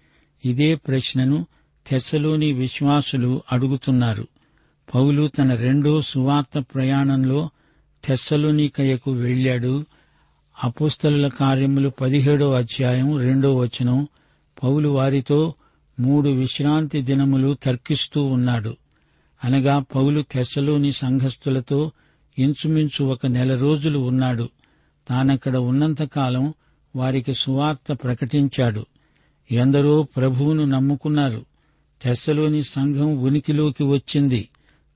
ఇదే 0.45 0.75
ప్రశ్నను 0.75 1.45
తెసలోని 1.87 2.53
విశ్వాసులు 2.53 3.41
అడుగుతున్నారు. 3.51 4.27
పౌలు 4.95 5.27
తన 5.27 5.55
రెండో 5.55 6.01
సువార్త 6.01 6.65
ప్రయాణంలో 6.75 7.49
తెస్సలోనికయకు 8.03 9.11
వెళ్ళాడు 9.11 9.85
అపుస్తలుల 10.63 11.27
కార్యములు 11.27 11.89
పదిహేడో 11.89 12.51
అధ్యాయం 12.51 13.17
రెండో 13.17 13.55
వచనం 13.55 14.07
పౌలు 14.63 14.89
వారితో 14.89 15.53
మూడు 15.99 16.29
విశ్రాంతి 16.29 17.01
దినములు 17.01 17.57
తర్కిస్తూ 17.63 18.23
ఉన్నాడు. 18.23 18.77
అనగా 19.43 19.79
పౌలు 19.79 20.21
తెసలోని 20.21 20.91
సంఘస్థులతో 20.91 21.91
ఇంచుమించు 22.39 23.05
ఒక 23.05 23.25
నెల 23.25 23.55
రోజులు 23.55 23.99
ఉన్నాడు. 23.99 24.49
తానక్కడ 25.07 25.57
ఉన్నంతకాలం 25.57 26.53
వారికి 26.95 27.33
సువార్త 27.33 27.93
ప్రకటించాడు. 27.93 28.85
ఎందరో 29.51 30.03
ప్రభువును 30.03 30.65
నమ్ముకున్నారు. 30.65 31.45
తెసలోని 32.01 32.63
సంఘం 32.63 33.17
ఉనికిలోకి 33.17 33.83
వచ్చింది. 33.83 34.49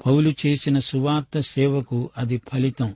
పౌలు 0.06 0.34
చేసిన 0.46 0.80
సువార్త 0.80 1.40
సేవకు 1.40 2.10
అది 2.18 2.42
ఫలితం. 2.54 2.96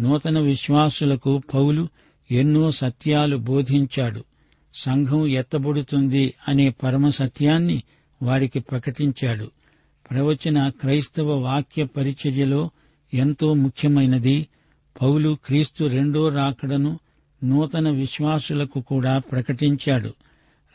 నూతన 0.00 0.38
విశ్వాసులకు 0.38 1.42
పౌలు 1.54 1.88
ఎన్నో 2.30 2.70
సత్యాలు 2.70 3.36
బోధించాడు. 3.36 4.24
సంఘం 4.74 5.26
ఎత్తబడుతుంది 5.26 6.34
అనే 6.48 6.68
పరమ 6.68 7.08
సత్యాన్ని 7.08 7.82
వారికి 8.22 8.60
ప్రకటించాడు. 8.60 9.50
ప్రవచన 10.10 10.68
క్రైస్తవ 10.68 11.32
వాక్య 11.32 11.84
పరిచర్యలో 11.84 12.70
ఎంతో 13.14 13.54
ముఖ్యమైనది. 13.54 14.46
పౌలు 15.02 15.38
క్రీస్తు 15.44 15.84
రెండో 15.84 16.28
రాకడను 16.28 16.98
నూతన 17.44 17.88
విశ్వాసులకు 17.90 18.80
కూడా 18.80 19.18
ప్రకటించాడు. 19.18 20.14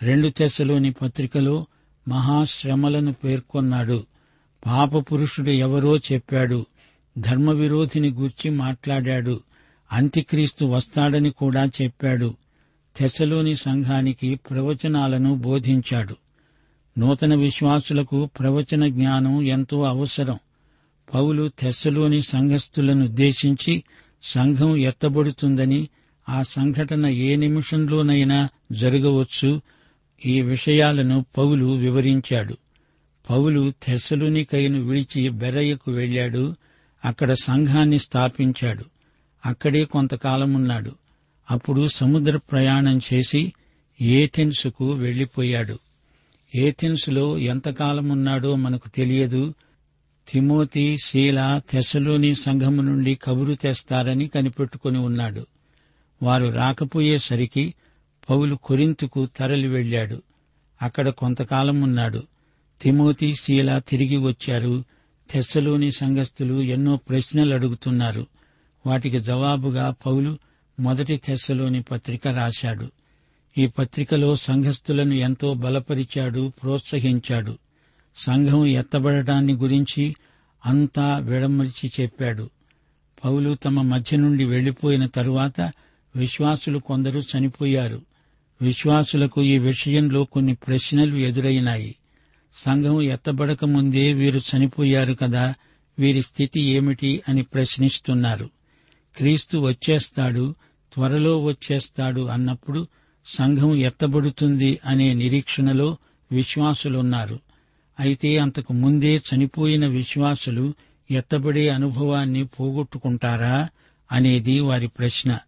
రెండు 0.04 0.30
తెశలోని 0.30 0.92
పత్రికలో 0.92 1.66
మహాశ్రమలను 2.08 3.13
పేర్కొన్నాడు. 3.13 4.04
పాపపురుషుడు 4.66 5.50
ఎవరో 5.50 5.98
చెప్పాడు. 5.98 6.66
ధర్మవిరోధిని 7.18 8.10
గూర్చి 8.10 8.51
మాట్లాడాడు. 8.51 9.42
అంత్యక్రీస్తు 9.92 10.66
వస్తాడని 10.66 11.30
కూడా 11.30 11.66
చెప్పాడు. 11.66 12.34
తెశలోని 12.98 13.56
సంఘానికి 13.56 14.36
ప్రవచనాలను 14.36 15.36
బోధించాడు. 15.36 16.16
నూతన 17.00 17.36
విశ్వాసులకు 17.36 18.30
ప్రవచన 18.39 18.88
జ్ఞానం 18.88 19.42
ఎంతో 19.42 19.84
అవసరం. 19.84 20.39
పౌలు 21.13 21.51
తెస్సలోని 21.60 22.22
సంఘస్థులనుద్దేశించి 22.22 23.84
సంఘం 24.24 24.77
ఎత్తబడుతుందని 24.77 25.89
ఆ 26.30 26.44
సంఘటన 26.44 27.06
ఏ 27.06 27.36
నిమిషంలోనైనా 27.36 28.50
జరగవచ్చు 28.72 29.62
ఈ 30.25 30.42
విషయాలను 30.42 31.25
పౌలు 31.38 31.66
వివరించాడు. 31.66 32.58
పౌలు 33.30 33.74
తెస్సలునికైను 33.84 34.82
విడిచి 34.82 35.30
బెరయ్యకు 35.30 35.92
వెళ్ళాడు 35.92 36.56
అక్కడ 37.06 37.34
సంఘాన్ని 37.34 38.00
స్థాపించాడు. 38.00 38.86
అక్కడే 39.46 39.86
కొంతకాలమున్నాడు. 39.86 40.92
అప్పుడు 41.51 41.88
సముద్ర 41.88 42.38
ప్రయాణం 42.38 43.01
చేసి 43.13 43.54
ఏథెన్సుకు 44.01 44.92
వెళ్ళిపోయాడు 44.92 45.80
ఏథెన్సులో 46.56 47.38
ఎంతకాలమున్నాడో 47.38 48.56
మనకు 48.56 48.89
తెలియదు. 48.89 49.54
తిమోతి 50.30 50.98
శీల 51.04 51.62
తెసలోని 51.70 52.36
సంఘము 52.36 52.82
నుండి 52.82 53.16
కబురు 53.16 53.54
తెస్తారని 53.54 54.27
కనిపెట్టుకుని 54.27 54.98
ఉన్నాడు. 54.98 55.46
వారు 56.24 56.46
రాకపోయేసరికి 56.46 57.74
పౌలు 58.30 58.56
కొరింతుకు 58.56 59.27
తరలి 59.38 59.68
వెళ్ళాడు 59.68 60.22
అక్కడ 60.81 61.10
కొంతకాలం 61.10 61.81
ఉన్నాడు 61.81 62.24
తిమోతి 62.81 63.36
శీల 63.36 63.77
తిరిగి 63.77 64.18
వచ్చారు. 64.18 64.83
తెస్సలోని 65.29 65.92
సంఘస్థులు 65.92 66.62
ఎన్నో 66.62 66.96
ప్రశ్నలు 66.96 67.53
అడుగుతున్నారు. 67.53 68.27
వాటికి 68.88 69.20
జవాబుగా 69.20 69.96
పౌలు 70.05 70.38
మొదటి 70.79 71.18
తెస్సలోని 71.18 71.81
పత్రిక 71.81 72.27
రాశాడు. 72.27 72.92
ఈ 73.57 73.68
పత్రికలో 73.68 74.35
సంఘస్థులను 74.35 75.13
ఎంతో 75.13 75.53
బలపరిచాడు 75.53 76.51
ప్రోత్సహించాడు. 76.63 77.57
సంఘం 78.16 78.66
ఎత్తబడటాన్ని 78.66 79.53
గురించి 79.53 80.16
అంతా 80.66 81.18
విడమరిచి 81.18 81.92
చెప్పాడు. 82.00 82.50
పౌలు 83.25 83.53
తమ 83.53 83.81
మధ్య 83.81 84.18
నుండి 84.18 84.46
వెళ్ళిపోయిన 84.46 85.05
తరువాత 85.05 85.72
విశ్వాసులు 86.16 86.79
కొందరు 86.79 87.20
చనిపోయారు. 87.20 88.01
విశ్వాసులకు 88.61 89.42
ఈ 89.42 89.57
విషయంలో 89.57 90.24
కొన్ని 90.24 90.55
ప్రశ్నలు 90.55 91.18
ఎదురైనాయి. 91.18 91.96
సంఘం 92.55 93.01
ఎత్తబడక 93.01 93.66
ముందే 93.66 94.13
వీరు 94.13 94.40
చనిపోయారు 94.40 95.13
కదా 95.13 95.53
వీరి 96.00 96.22
స్థితి 96.22 96.61
ఏమిటి 96.61 97.22
అని 97.29 97.44
ప్రశ్నిస్తున్నారు. 97.44 98.50
క్రీస్తు 99.18 99.57
వచ్చేస్తాడు 99.57 100.55
త్వరలో 100.98 101.44
వచ్చేస్తాడు 101.44 102.22
అన్నప్పుడు 102.22 102.88
సంఘం 103.25 103.75
ఎత్తబడుతుంది 103.75 104.79
అనే 104.86 105.14
నిరీక్షణలో 105.14 105.98
విశ్వాసులున్నారు. 106.31 107.40
అయితే 108.00 108.38
అంతకు 108.38 108.74
ముందే 108.74 109.18
చనిపోయిన 109.18 109.88
విశ్వాసులు 109.88 110.74
ఎత్తబడే 111.12 111.70
అనుభవాన్ని 111.70 112.46
పోగొట్టుకుంటారా 112.46 113.70
అనేది 114.12 114.60
వారి 114.60 114.88
ప్రశ్న. 114.88 115.40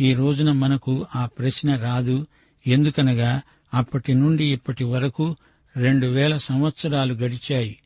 ఈ 0.00 0.14
రోజున 0.14 0.52
మనకు 0.52 1.06
ఆ 1.16 1.26
ప్రశ్న 1.26 1.76
రాదు. 1.76 2.26
ఎందుకనగా 2.66 3.42
అప్పటి 3.74 4.14
నుండి 4.14 4.44
ఇప్పటి 4.44 4.84
వరకు 4.84 5.36
రెండు 5.76 6.06
వేల 6.06 6.36
సంవత్సరాలు 6.36 7.14
గడిచాయి. 7.14 7.78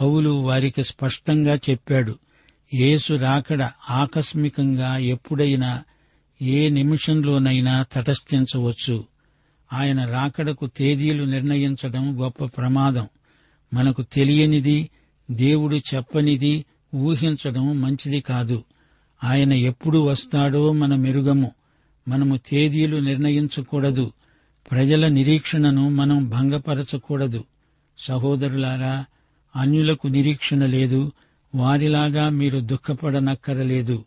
పౌలు 0.00 0.30
వారికి 0.30 0.84
స్పష్టంగా 0.84 1.54
చెప్పాడు 1.54 2.18
యేసు 2.74 3.14
రాకడ 3.14 3.70
ఆకస్మికంగా 3.90 4.96
ఎప్పుడైనా 4.96 5.82
ఏ 6.42 6.68
నిమిషంలోనైనా 6.68 7.82
తటస్థించవచ్చు. 7.92 9.04
ఆయన 9.72 10.04
రాకడకు 10.04 10.66
తేదీలు 10.66 11.24
నిర్ణయించడం 11.24 12.24
గొప్ప 12.24 12.44
ప్రమాదం. 12.44 13.08
మనకు 13.74 14.02
తెలియనిది 14.02 14.90
దేవుడు 15.30 15.76
చెప్పనిది 15.76 16.64
ఊహించడం 16.94 17.80
మంచిది 17.80 18.20
కాదు. 18.20 18.64
ఆయన 19.24 19.52
ఎప్పుడు 19.52 19.98
వస్తాడో 19.98 20.72
మన 20.72 20.94
మెరుగము. 20.94 21.52
మనము 22.08 22.36
తేదీలు 22.36 22.96
నిర్ణయించకూడదు. 22.96 24.12
ప్రజల 24.70 25.08
నిరీక్షణను 25.08 25.88
మనం 25.88 26.28
భంగపరచకూడదు. 26.28 27.44
సహోదరులారా 27.98 29.04
అన్యులకు 29.56 30.06
నిరీక్షణ 30.08 30.66
లేదు. 30.66 31.12
వారిలాగా 31.54 32.28
మీరు 32.28 32.60
దుఃఖపడనక్కరలేదు. 32.60 34.04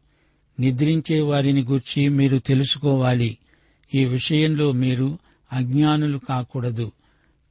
నిద్రించే 0.61 1.21
వారిని 1.21 1.63
గూర్చి 1.63 2.09
మీరు 2.09 2.37
తెలుసుకోవాలి. 2.37 3.37
ఈ 3.95 4.05
విషయంలో 4.05 4.71
మీరు 4.71 5.19
అజ్ఞానులు 5.53 6.17
కాకూడదు. 6.17 6.91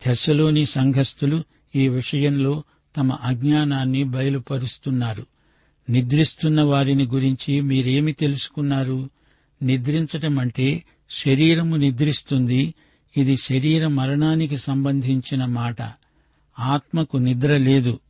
తెశలోని 0.03 0.67
సంఘస్థులు 0.67 1.45
ఈ 1.77 1.89
విషయంలో 1.89 2.63
తమ 2.97 3.13
అజ్ఞానాన్ని 3.13 4.05
బయలుపరుస్తున్నారు. 4.05 5.27
నిద్రిస్తున్న 5.91 6.63
వారిని 6.63 7.05
గురించి 7.05 7.61
మీరేమి 7.61 8.13
తెలుసుకున్నారు? 8.13 9.11
నిద్రించటం 9.63 10.39
అంటే 10.39 10.85
శరీరము 11.11 11.77
నిద్రిస్తుంది. 11.77 12.75
ఇది 13.17 13.37
శరీర 13.37 13.87
మరణానికి 13.87 14.57
సంబంధించిన 14.57 15.45
మాట. 15.45 15.77
ఆత్మకు 16.59 17.17
నిద్ర 17.17 17.57
లేదు. 17.57 18.01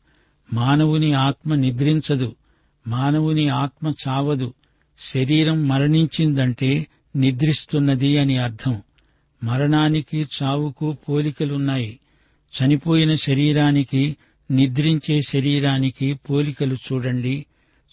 మానవుని 0.53 1.13
ఆత్మ 1.13 1.55
నిద్రించదు. 1.55 2.37
మానవుని 2.87 3.49
ఆత్మ 3.49 3.93
చావదు. 4.09 4.55
శరీరం 5.01 5.69
మరణించిందంటే 5.69 6.87
నిద్రిస్తున్నది 7.17 8.19
అని 8.19 8.39
అర్థం. 8.39 8.83
మరణానికి 9.45 10.27
చావుకు 10.43 10.97
పోలికలున్నాయి. 11.09 12.01
చనిపోయిన 12.63 13.15
శరీరానికి 13.15 14.17
నిద్రించే 14.51 15.23
శరీరానికి 15.23 16.15
పోలికలు 16.15 16.75
చూడండి. 16.75 17.47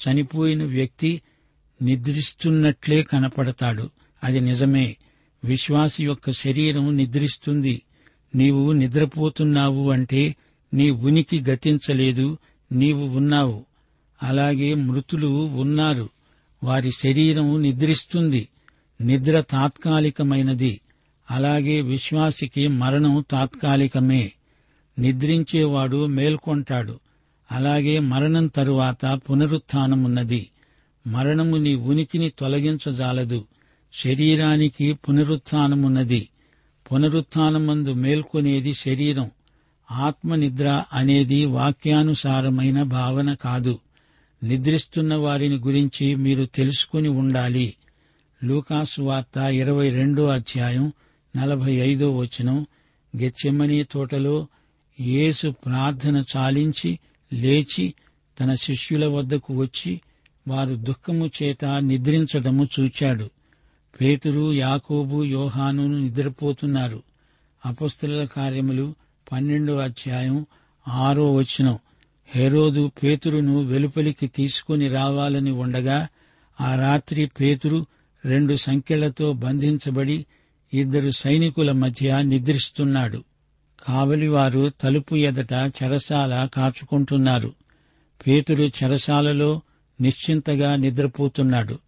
చనిపోయిన 0.08 0.64
వ్యక్తి 0.64 1.22
నిద్రిస్తున్నట్లే 1.82 3.04
కనపడతాడు. 3.04 3.90
అది 4.24 4.40
నిజమే. 4.40 4.98
విశ్వాసి 5.44 6.06
యొక్క 6.06 6.32
శరీరం 6.32 6.98
నిద్రిస్తుంది. 6.98 7.82
నీవు 8.36 8.72
నిద్రపోతున్నావు 8.72 9.92
అంటే 9.92 10.36
నీ 10.74 10.90
ఉనికి 10.90 11.42
గతించలేదు. 11.42 12.38
నీవు 12.72 13.18
ఉన్నావు. 13.18 13.66
అలాగే 14.24 14.74
మృతులు 14.74 15.28
ఉన్నారు. 15.48 16.10
వారి 16.64 16.92
శరీరం 16.92 17.62
నిద్రిస్తుంది. 17.62 18.50
నిద్ర 19.02 19.42
తాత్కాలికమైనది. 19.42 20.82
అలాగే 21.32 21.82
విశ్వాసికి 21.82 22.68
మరణం 22.68 23.26
తాత్కాలికమే. 23.32 24.32
నిద్రించేవాడు 25.00 26.06
మేల్కొంటాడు. 26.06 27.00
అలాగే 27.52 28.00
మరణం 28.00 28.48
తరువాత 28.48 29.06
పునరుత్నమున్నది. 29.06 30.50
మరణము 31.08 31.58
నీ 31.58 31.76
ఉనికిని 31.76 32.30
తొలగించజాలదు. 32.30 33.46
శరీరానికి 33.94 34.94
పునరుత్నమున్నది. 34.94 36.30
పునరుత్నమందు 36.92 37.94
మేల్కొనేది 37.94 38.74
శరీరం. 38.74 39.32
ఆత్మనిద్ర 39.92 40.84
అనేది 40.94 41.46
వాక్యానుసారమైన 41.46 42.84
భావన 42.84 43.34
కాదు. 43.34 43.80
నిద్రిస్తున్న 44.44 45.16
వారిని 45.16 45.56
గురించి 45.56 46.16
మీరు 46.16 46.46
తెలుసుకుని 46.46 47.08
ఉండాలి. 47.08 47.74
లూకాసు 48.44 49.02
వార్త 49.02 49.38
ఇరవై 49.38 49.90
రెండో 49.90 50.26
అధ్యాయం 50.26 50.94
నలభై 51.38 51.72
ఐదో 51.72 52.18
వచనం. 52.18 52.66
గెచ్చెమ్మనీ 53.18 53.84
తోటలో 53.84 54.48
యేసు 55.00 55.50
ప్రార్థన 55.50 56.24
చాలించి 56.38 57.00
లేచి 57.34 57.94
తన 58.40 58.56
శిష్యుల 58.56 59.06
వద్దకు 59.06 59.54
వచ్చి 59.54 60.02
వారు 60.48 60.76
దుఃఖము 60.76 61.30
చేత 61.44 61.66
నిద్రించడము 61.66 62.68
చూచాడు. 62.80 63.30
పేతురు 64.02 64.54
యాకోబు 64.54 65.24
యోహాను 65.24 66.00
నిద్రపోతున్నారు. 66.00 67.04
అపస్తుల 67.66 68.26
కార్యములు 68.26 68.96
పన్నెండో 69.32 69.78
అధ్యాయం 69.78 70.46
ఆరో 70.88 71.34
వచనం. 71.34 71.80
హెరోదు 72.30 72.92
పేతురును 73.04 73.64
వెలుపలికి 73.64 74.28
తీసుకుని 74.28 74.88
రావాలని 74.88 75.52
ఉండగా 75.52 76.08
ఆ 76.62 76.76
రాత్రి 76.76 77.26
పేతురు 77.26 77.86
రెండు 78.26 78.56
సంఖ్యలతో 78.56 79.34
బంధించబడి 79.34 80.26
ఇద్దరు 80.74 81.12
సైనికుల 81.12 81.72
మధ్య 81.72 82.22
నిద్రిస్తున్నాడు. 82.22 83.24
కావలివారు 83.88 84.72
తలుపు 84.82 85.16
ఎదట 85.16 85.54
చెరసాల 85.54 86.48
కాచుకుంటున్నారు. 86.54 87.54
పేతురు 88.28 88.64
చెరసాలలో 88.64 89.62
నిశ్చింతగా 90.02 90.76
నిద్రపోతున్నాడు. 90.76 91.80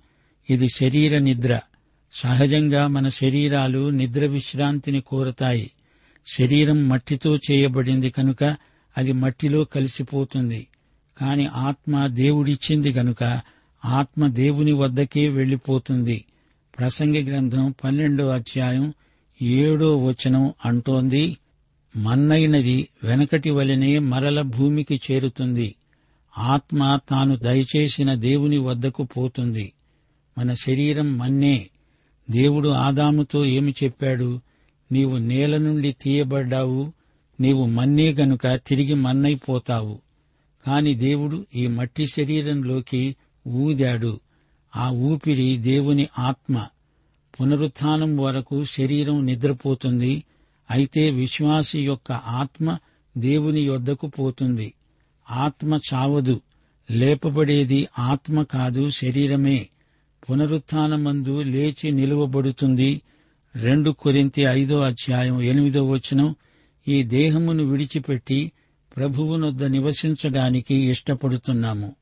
ఇది 0.49 0.69
శరీర 0.69 1.17
నిద్ర. 1.17 1.59
సహజంగా 2.13 2.87
మన 2.87 3.09
శరీరాలు 3.09 3.89
నిద్ర 3.89 4.25
విశ్రాంతిని 4.25 5.01
కోరతాయి. 5.01 5.71
శరీరం 6.35 6.89
మట్టితో 6.89 7.37
చేయబడింది 7.37 8.09
కనుక 8.09 8.68
అది 8.97 9.11
మట్టిలో 9.11 9.63
కలిసిపోతుంది. 9.63 10.67
కాని 11.17 11.45
ఆత్మ 11.45 12.07
దేవుడిచ్చింది 12.07 12.91
గనుక 12.91 13.41
ఆత్మ 13.85 14.27
దేవుని 14.27 14.71
వద్దకే 14.71 15.27
వెళ్ళిపోతుంది 15.27 16.25
ప్రసంగి 16.79 17.23
గ్రంథం 17.23 17.73
పన్నెండో 17.83 18.27
అధ్యాయం 18.27 18.93
ఏడో 19.41 19.97
వచనం 19.97 20.53
అంటోంది 20.65 21.37
మన్నైనది 21.95 22.87
వెనకటి 23.03 23.49
వలనే 23.49 23.99
మరల 23.99 24.41
భూమికి 24.41 25.01
చేరుతుంది. 25.11 25.75
ఆత్మ 26.37 26.99
తాను 27.09 27.35
దయచేసిన 27.35 28.13
దేవుని 28.13 28.57
వద్దకు 28.57 29.03
పోతుంది. 29.03 29.73
మన 30.37 30.53
శరీరం 30.53 31.17
మన్నే. 31.17 31.69
దేవుడు 32.29 32.69
ఆదాముతో 32.69 33.45
ఏమి 33.45 33.73
చెప్పాడు? 33.83 34.41
నీవు 34.91 35.17
నేల 35.17 35.57
నుండి 35.57 35.95
తీయబడ్డావు 36.01 36.91
నీవు 37.39 37.65
మన్నే 37.65 38.13
గనుక 38.13 38.47
తిరిగి 38.47 38.93
మన్నైపోతావు. 38.93 39.99
కాని 40.67 40.95
దేవుడు 40.95 41.45
ఈ 41.55 41.67
మట్టి 41.67 42.07
శరీరంలోకి 42.07 43.15
ఊదాడు. 43.47 44.19
ఆ 44.75 44.89
ఊపిరి 44.89 45.57
దేవుని 45.57 46.07
ఆత్మ. 46.19 46.65
పునరుత్థానం 47.41 48.17
వరకు 48.17 48.63
శరీరం 48.63 49.25
నిద్రపోతుంది. 49.25 50.23
అయితే 50.71 51.09
విశ్వాసి 51.09 51.81
యొక్క 51.81 52.11
ఆత్మ 52.11 52.77
దేవుని 53.17 53.61
యొద్దకు 53.61 54.07
పోతుంది. 54.07 54.73
ఆత్మ 55.31 55.79
చావదు. 55.93 56.41
లేపబడేది 56.91 57.87
ఆత్మ 57.99 58.43
కాదు 58.43 58.89
శరీరమే. 58.89 59.69
పునరుత్నమందు 60.29 61.41
లేచి 61.41 61.91
నిలువబడుతుంది. 61.91 63.01
రెండు 63.55 63.91
కొరింతి 63.91 64.41
ఐదో 64.41 64.79
అధ్యాయం 64.79 65.41
ఎనిమిదో 65.41 65.89
వచనం 65.89 66.35
ఈ 66.87 67.03
దేహమును 67.03 67.63
విడిచిపెట్టి 67.63 68.51
ప్రభువునొద్ద 68.95 69.63
నివసించడానికి 69.63 70.75
ఇష్టపడుతున్నాము. 70.75 71.95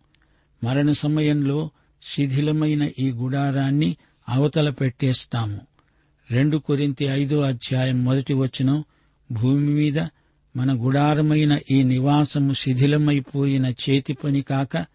మరణ 0.63 0.91
సమయంలో 0.91 1.69
శిథిలమైన 2.03 2.89
ఈ 2.99 3.11
గుడారాన్ని 3.11 3.97
అవతల 4.29 4.69
పెట్టేస్తాము. 4.69 5.61
రెండు 6.31 6.57
కొరింతి 6.57 7.05
ఐదో 7.05 7.41
అధ్యాయం 7.41 8.05
మొదటి 8.05 8.33
వచనం 8.33 8.83
భూమి 9.31 9.69
మీద 9.69 9.99
మన 10.55 10.85
గుడారమైన 10.85 11.59
ఈ 11.71 11.83
నివాసము 11.83 12.53
శిథిలమైపోయిన 12.53 13.65
చేతి 13.65 14.13
పని 14.13 14.41
కాక 14.41 14.85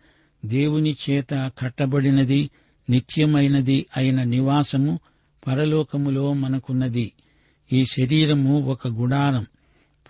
దేవుని 0.45 0.97
చేత 1.11 1.53
కట్టబడినది 1.59 2.51
నిత్యమైనది 2.91 3.87
అయిన 3.97 4.23
నివాసము 4.23 5.01
పరలోకములో 5.47 6.33
మనకున్నది. 6.33 7.13
ఈ 7.73 7.85
శరీరము 7.87 8.61
ఒక 8.61 8.89
గుడారం. 8.89 9.47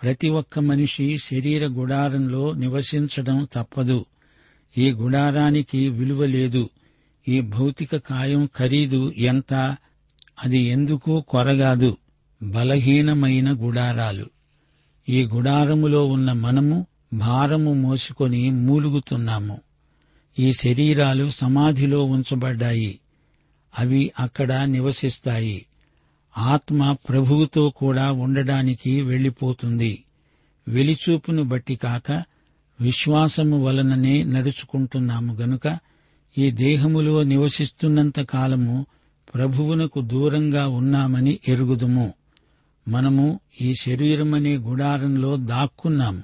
ప్రతి 0.03 0.29
ఒక్క 0.29 0.59
మనిషి 0.59 1.17
శరీర 1.17 1.67
గుడారంలో 1.67 2.53
నివసించడం 2.53 3.47
తప్పదు. 3.53 4.05
ఈ 4.77 4.91
గుడారానికి 4.91 5.89
విలువ 5.89 6.25
లేదు. 6.25 6.69
ఈ 7.27 7.41
భౌతిక 7.41 7.95
కాయం 7.95 8.49
ఖరీదు 8.57 9.13
ఎంత? 9.17 9.53
అది 10.43 10.59
ఎందుకు 10.59 11.23
కొరగాదు? 11.29 11.97
బలహీనమైన 12.43 13.53
గుడారాలు. 13.53 14.25
ఈ 15.09 15.25
గుడారములో 15.25 16.05
ఉన్న 16.05 16.31
మనము 16.31 16.87
భారము 17.13 17.73
మోసుకొని 17.73 18.51
మూలుగుతున్నాము. 18.51 19.61
ఈ 20.39 20.53
శరీరాలు 20.53 21.29
సమాధిలో 21.29 22.03
ఉంచబడ్డాయి. 22.03 22.99
అవి 23.79 24.11
అక్కడ 24.19 24.53
నివసిస్తాయి. 24.53 25.65
ఆత్మ 26.37 26.95
ప్రభువుతో 27.09 27.69
కూడా 27.69 28.11
ఉండడానికి 28.11 29.01
వెళ్ళిపోతుంది 29.01 30.03
వెలిచూపును 30.67 31.43
బట్టి 31.43 31.75
కాక 31.75 32.11
విశ్వాసము 32.81 33.63
వలననే 33.63 34.23
నడుచుకుంటున్నాము 34.23 35.33
గనుక 35.33 35.79
ఈ 36.37 36.51
దేహములో 36.51 37.23
నివసిస్తున్నంత 37.23 38.19
కాలము 38.19 38.85
ప్రభువునకు 39.35 40.01
దూరంగా 40.01 40.67
ఉన్నామని 40.67 41.39
ఎరుగుదుము. 41.47 42.13
మనము 42.87 43.39
ఈ 43.61 43.73
శరీరమనే 43.73 44.57
గుడారంలో 44.57 45.37
దాక్కున్నాము. 45.37 46.23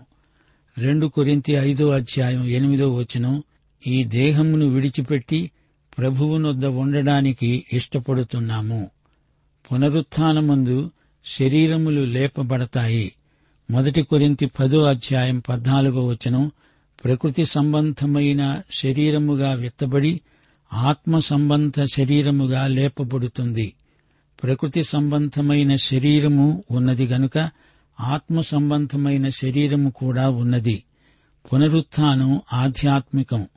రెండు 0.77 1.07
కొరింతి 1.07 1.53
ఐదో 1.53 1.89
అధ్యాయం 1.89 2.45
ఎనిమిదో 2.45 2.95
వచనం 2.95 3.43
ఈ 3.87 4.03
దేహమును 4.03 4.65
విడిచిపెట్టి 4.65 5.51
ప్రభువునొద్ద 5.97 6.65
ఉండడానికి 6.65 7.65
ఇష్టపడుతున్నాము. 7.73 8.89
పునరుత్నమందు 9.71 10.91
శరీరములు 11.25 12.01
లేపబడతాయి. 12.01 13.11
మొదటి 13.71 14.01
కొరింతి 14.01 14.45
పదో 14.45 14.83
అధ్యాయం 14.83 15.39
పద్నాలుగో 15.39 16.05
వచనం 16.05 16.51
ప్రకృతి 17.03 17.45
సంబంధమైన 17.45 18.61
శరీరముగా 18.71 19.53
విత్తబడి 19.53 20.21
ఆత్మ 20.73 21.19
సంబంధ 21.19 21.83
శరీరముగా 21.93 22.67
లేపబడుతుంది. 22.67 23.73
ప్రకృతి 24.43 24.83
సంబంధమైన 24.83 25.75
శరీరము 25.75 26.63
ఉన్నది 26.71 27.07
గనుక 27.07 27.49
ఆత్మ 27.99 28.41
సంబంధమైన 28.41 29.29
శరీరము 29.29 29.89
కూడా 29.89 30.29
ఉన్నది. 30.29 30.83
పునరుత్నం 31.53 32.41
ఆధ్యాత్మికం. 32.53 33.47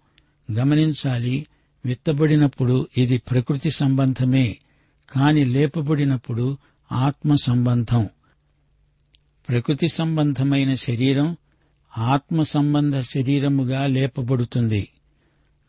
గమనించాలి 0.53 1.47
విత్తబడినప్పుడు 1.87 2.89
ఇది 2.97 3.19
ప్రకృతి 3.19 3.71
సంబంధమే. 3.71 4.57
కాని 5.13 5.45
లేపబడినప్పుడు 5.45 6.59
ఆత్మ 6.93 7.35
సంబంధం 7.35 8.09
ప్రకృతి 9.49 9.89
సంబంధమైన 9.89 10.75
శరీరం 10.75 11.37
ఆత్మ 11.99 12.43
సంబంధ 12.43 13.01
శరీరముగా 13.01 13.87
లేపబడుతుంది. 13.87 14.89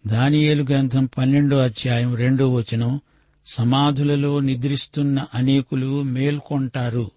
దానియేలు 0.08 0.64
గ్రంథం 0.64 1.06
పన్నెండో 1.06 1.58
అధ్యాయం 1.58 2.16
రెండో 2.16 2.54
వచనం 2.54 3.00
సమాధులలో 3.48 4.40
నిద్రిస్తున్న 4.40 5.26
అనేకులు 5.36 6.02
మేల్కొంటారు. 6.02 7.12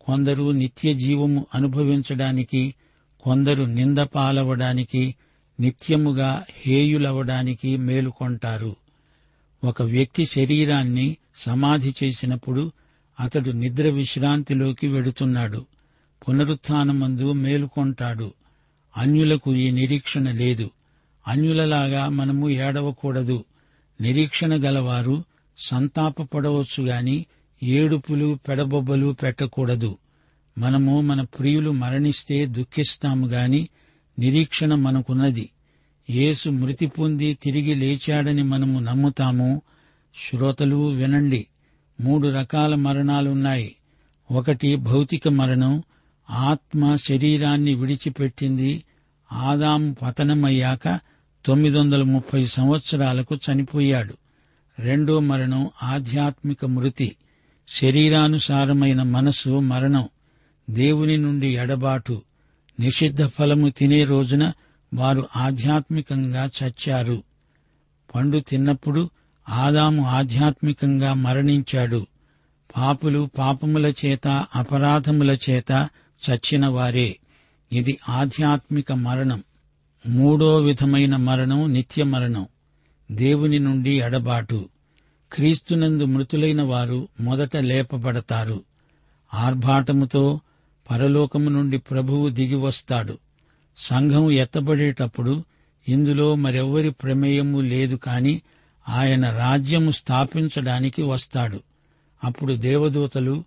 కొందరు 0.00 0.50
నిత్య 0.50 0.94
జీవము 0.94 1.46
అనుభవించడానికి 1.54 2.74
కొందరు 3.20 3.64
నింద 3.64 3.98
పాలవడానికి 3.98 5.14
నిత్యముగా 5.60 6.44
హేయులవడానికి 6.56 7.76
మేలుకొంటారు. 7.76 8.76
ఒక 9.64 9.82
వ్యక్తి 9.82 10.26
శరీరాన్ని 10.26 11.16
సమాధి 11.34 11.94
చేసినప్పుడు 12.04 12.72
అతడు 13.20 13.50
నిద్ర 13.50 13.88
విశ్రాంతిలోకి 13.88 14.88
వెడుతున్నాడు. 14.88 15.66
పునరుత్నమందు 16.28 17.32
మేలుకొంటాడు. 17.32 18.32
అన్యులకు 18.96 19.54
ఈ 19.54 19.70
నిరీక్షణ 19.70 20.30
లేదు. 20.30 20.70
అన్యులలాగా 21.28 22.08
మనము 22.08 22.50
ఏడవకూడదు. 22.50 23.44
నిరీక్షణ 24.00 24.54
గలవారు 24.54 25.24
సంతాపపడవచ్చు 25.58 26.84
గాని 26.84 27.26
ఏడుపులు 27.62 28.38
పెడబొబ్బలు 28.48 29.16
పెట్టకూడదు. 29.22 29.98
మనము 30.58 31.00
మన 31.00 31.22
ప్రియులు 31.22 31.70
మరణిస్తే 31.70 32.46
దుఃఖిస్తాము 32.46 33.26
గాని 33.26 33.68
నిరీక్షణ 34.18 34.74
మనకున్నది. 34.74 35.50
యేసు 36.10 36.48
మృతి 36.48 36.86
పొంది 36.86 37.34
తిరిగి 37.34 37.74
లేచాడని 37.74 38.42
మనము 38.42 38.78
నమ్ముతాము. 38.78 39.62
శ్రోతలు 40.16 40.88
వినండి. 40.88 41.46
మూడు 42.00 42.28
రకాల 42.28 42.74
మరణాలున్నాయి. 42.74 43.76
ఒకటి 44.30 44.76
భౌతిక 44.76 45.28
మరణం. 45.28 45.82
ఆత్మ 46.30 46.96
శరీరాన్ని 46.96 47.74
విడిచిపెట్టింది. 47.74 48.84
ఆదాం 49.32 49.96
పతనమయ్యాక 50.02 51.00
తొమ్మిది 51.44 51.78
వందల 51.78 52.02
ముప్పై 52.02 52.46
సంవత్సరాలకు 52.46 53.34
చనిపోయాడు. 53.34 54.14
రెండో 54.78 55.20
మరణం 55.20 55.70
ఆధ్యాత్మిక 55.82 56.64
మృతి. 56.64 57.16
శరీరానుసారమైన 57.68 59.02
మనసు 59.02 59.48
మరణం. 59.48 60.08
దేవుని 60.70 61.16
నుండి 61.16 61.56
ఎడబాటు. 61.56 62.22
నిషిద్ధ 62.80 63.24
ఫలము 63.24 63.68
తినే 63.68 64.04
రోజున 64.04 64.52
వారు 64.94 65.28
ఆధ్యాత్మికంగా 65.36 66.50
చచ్చారు. 66.62 67.22
పండు 68.14 68.38
తిన్నప్పుడు 68.38 69.10
ఆదాము 69.50 70.06
ఆధ్యాత్మికంగా 70.06 71.14
మరణించాడు. 71.14 72.06
పాపులు 72.76 73.30
పాపముల 73.38 73.86
చేత 73.86 74.28
అపరాధముల 74.56 75.38
చేత 75.50 75.88
చచ్చిన 76.30 76.66
వారే 76.66 77.16
ఇది 77.72 77.98
ఆధ్యాత్మిక 78.08 78.92
మరణం. 78.92 79.42
మూడో 80.08 80.56
విధమైన 80.56 81.16
మరణం 81.16 81.72
నిత్య 81.72 82.04
మరణం. 82.04 82.46
దేవుని 83.12 83.58
నుండి 83.58 84.00
ఎడబాటు 84.00 84.68
క్రీస్తునందు 85.32 86.04
మృతులైన 86.04 86.62
వారు 86.62 87.08
మొదట 87.20 87.56
లేపబడతారు. 87.56 88.64
ఆర్భాటముతో 89.34 90.40
పరలోకము 90.90 91.50
నుండి 91.50 91.78
ప్రభువు 91.78 92.28
దిగి 92.28 92.54
వస్తాడు. 92.54 93.18
సంఘం 93.76 94.30
ఎత్తబడేటప్పుడు 94.30 95.44
ఇందులో 95.88 96.34
మరెవ్వరి 96.34 96.90
ప్రమేయము 96.90 97.60
లేదు 97.60 97.96
కాని 97.96 98.42
ఆయన 98.88 99.30
రాజ్యము 99.30 99.90
స్థాపించడానికి 99.90 101.02
వస్తాడు. 101.02 101.60
అప్పుడు 102.24 102.54
దేవదూతలు 102.54 103.44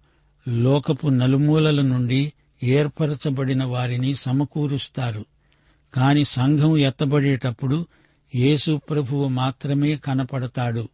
లోకపు 0.47 1.07
నలుమూలల 1.07 1.81
నుండి 1.81 2.33
ఏర్పరచబడిన 2.63 3.63
వారిని 3.63 4.15
సమకూరుస్తారు. 4.15 5.25
కాని 5.93 6.25
సంఘం 6.25 6.77
ఎత్తబడేటప్పుడు 6.77 7.87
యేసు 8.35 8.81
ప్రభువు 8.89 9.27
మాత్రమే 9.27 9.95
కనపడతాడు. 9.95 10.89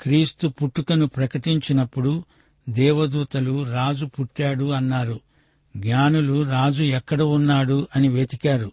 క్రీస్తు 0.00 0.48
పుట్టుకను 0.48 1.06
ప్రకటించినప్పుడు 1.06 2.24
దేవదూతలు 2.68 3.72
రాజు 3.72 4.06
పుట్టాడు 4.06 4.64
అన్నారు. 4.64 5.20
జ్ఞానులు 5.76 6.42
రాజు 6.42 6.82
ఎక్కడ 6.82 7.22
ఉన్నాడు 7.22 7.86
అని 7.96 8.08
వెతికారు. 8.08 8.72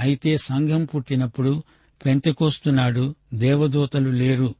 అయితే 0.00 0.36
సంఘం 0.36 0.84
పుట్టినప్పుడు 0.84 1.62
పెంతెకోస్తున్నాడు. 2.04 3.14
దేవదూతలు 3.34 4.10
లేరు. 4.10 4.54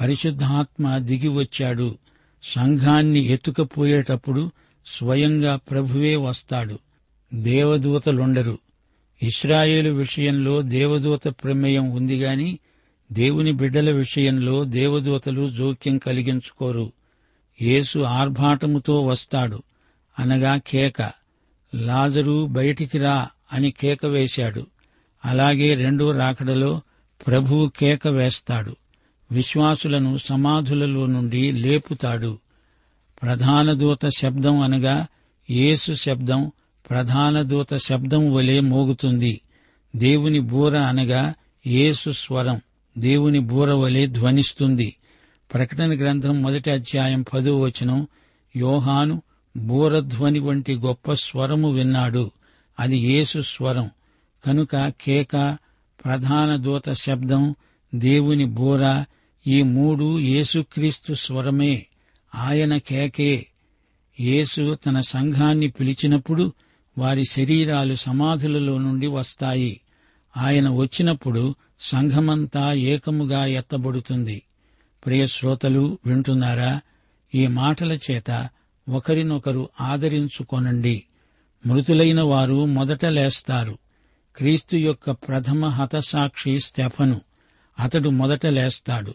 పరిశుద్ధాత్మ 0.00 0.98
దిగి 0.98 1.28
వచ్చాడు. 1.28 1.98
సంఘాన్ని 2.42 3.20
ఎత్తుకపోయేటప్పుడు 3.20 4.50
స్వయంగా 4.86 5.56
ప్రభువే 5.56 6.16
వస్తాడు. 6.16 6.78
దేవదూతలుండరు. 7.34 8.58
ఇస్రాయేలు 9.22 9.90
విషయంలో 9.90 10.62
దేవదూత 10.62 11.28
ప్రమేయం 11.28 11.90
ఉందిగాని 11.90 12.58
దేవుని 13.12 13.52
బిడ్డల 13.52 13.90
విషయంలో 13.90 14.64
దేవదూతలు 14.64 15.50
జోక్యం 15.50 15.98
కలిగించుకోరు. 15.98 16.92
యేసు 17.62 17.98
ఆర్భాటముతో 17.98 19.02
వస్తాడు. 19.02 19.62
అనగా 20.18 20.56
కేక. 20.56 21.12
లాజరు 21.74 22.46
బయటికి 22.46 22.98
రా 22.98 23.28
అని 23.52 23.70
కేక 23.70 24.06
వేశాడు. 24.06 24.66
అలాగే 25.24 25.74
రెండో 25.74 26.10
రాకడలో 26.10 26.80
ప్రభువు 27.26 27.68
కేక 27.68 28.08
వేస్తాడు. 28.08 28.76
విశ్వాసులను 29.32 30.18
సమాధులలో 30.18 31.06
నుండి 31.06 31.52
లేపుతాడు. 31.52 32.38
ప్రధాన 33.22 33.72
దూత 33.72 34.08
శబ్దం 34.18 34.60
అనగా 34.60 35.06
యేసు 35.50 35.94
శబ్దం 35.94 36.52
ప్రధాన 36.90 37.42
దూత 37.42 37.76
శబ్దం 37.76 38.34
వలె 38.34 38.60
మోగుతుంది. 38.60 39.40
దేవుని 39.96 40.40
బూర 40.40 40.76
అనగా 40.76 41.34
యేసు 41.66 42.10
స్వరం 42.10 42.60
దేవుని 42.98 43.38
బూర 43.38 43.72
వలె 43.72 44.06
ధ్వనిస్తుంది. 44.06 44.96
ప్రకటన 45.54 45.98
గ్రంథం 45.98 46.42
మొదటి 46.42 46.70
అధ్యాయం 46.70 47.22
పదో 47.22 47.60
వచనం 47.60 48.06
యోహాను 48.56 49.22
బూరధ్వని 49.56 50.38
వంటి 50.38 50.74
గొప్ప 50.74 51.12
స్వరము 51.12 51.72
విన్నాడు. 51.72 52.30
అది 52.80 52.96
యేసు 52.96 53.40
స్వరం. 53.40 53.90
కనుక 54.48 54.92
కేక 55.00 55.58
ప్రధాన 56.04 56.56
దూత 56.56 56.92
శబ్దం 56.92 57.54
దేవుని 57.94 58.44
బోర 58.44 59.04
ఈ 59.46 59.62
మూడు 59.62 60.18
యేసుక్రీస్తు 60.18 61.14
స్వరమే. 61.14 61.86
ఆయన 62.34 62.76
కేకే. 62.76 63.46
యేసు 64.20 64.74
తన 64.74 65.00
సంఘాన్ని 65.00 65.68
పిలిచినప్పుడు 65.68 66.52
వారి 66.98 67.24
శరీరాలు 67.24 67.94
సమాధులలో 67.94 68.78
నుండి 68.78 69.06
వస్తాయి. 69.06 69.80
ఆయన 70.36 70.70
వచ్చినప్పుడు 70.70 71.54
సంఘమంతా 71.80 72.72
ఏకముగా 72.72 73.46
ఎత్తబడుతుంది. 73.46 74.42
ప్రియశ్రోతలు 75.06 75.98
వింటున్నారా? 76.06 76.80
ఈ 77.34 77.46
మాటల 77.46 77.98
చేత 78.10 78.48
ఒకరినొకరు 78.88 79.68
ఆదరించుకొనండి. 79.80 81.02
మృతులైన 81.66 82.20
వారు 82.20 82.64
మొదట 82.64 83.04
లేస్తారు. 83.04 83.78
క్రీస్తు 84.38 84.76
యొక్క 84.76 85.10
ప్రథమ 85.10 85.66
హతసాక్షి 85.66 86.60
స్టెఫను 86.60 87.20
అతడు 87.80 88.08
మొదట 88.08 88.46
లేస్తాడు. 88.46 89.14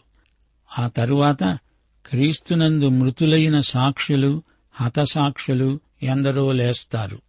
ఆ 0.78 0.88
తరువాత 0.88 1.58
క్రీస్తునందు 2.06 2.88
మృతులైన 2.88 3.60
సాక్షులు 3.60 4.42
హతసాక్షులు 4.72 5.80
ఎందరో 6.02 6.52
లేస్తారు. 6.52 7.22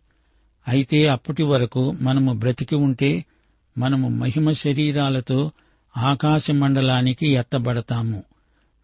అయితే 0.67 1.07
అప్పటి 1.07 1.43
వరకు 1.43 1.95
మనము 2.01 2.33
బ్రతికి 2.33 2.75
ఉంటే 2.75 3.25
మనము 3.77 4.09
మహిమ 4.09 4.51
శరీరాలతో 4.51 5.51
ఆకాశ 5.97 6.51
మండలానికి 6.51 7.27
ఎత్తబడతాము. 7.27 8.23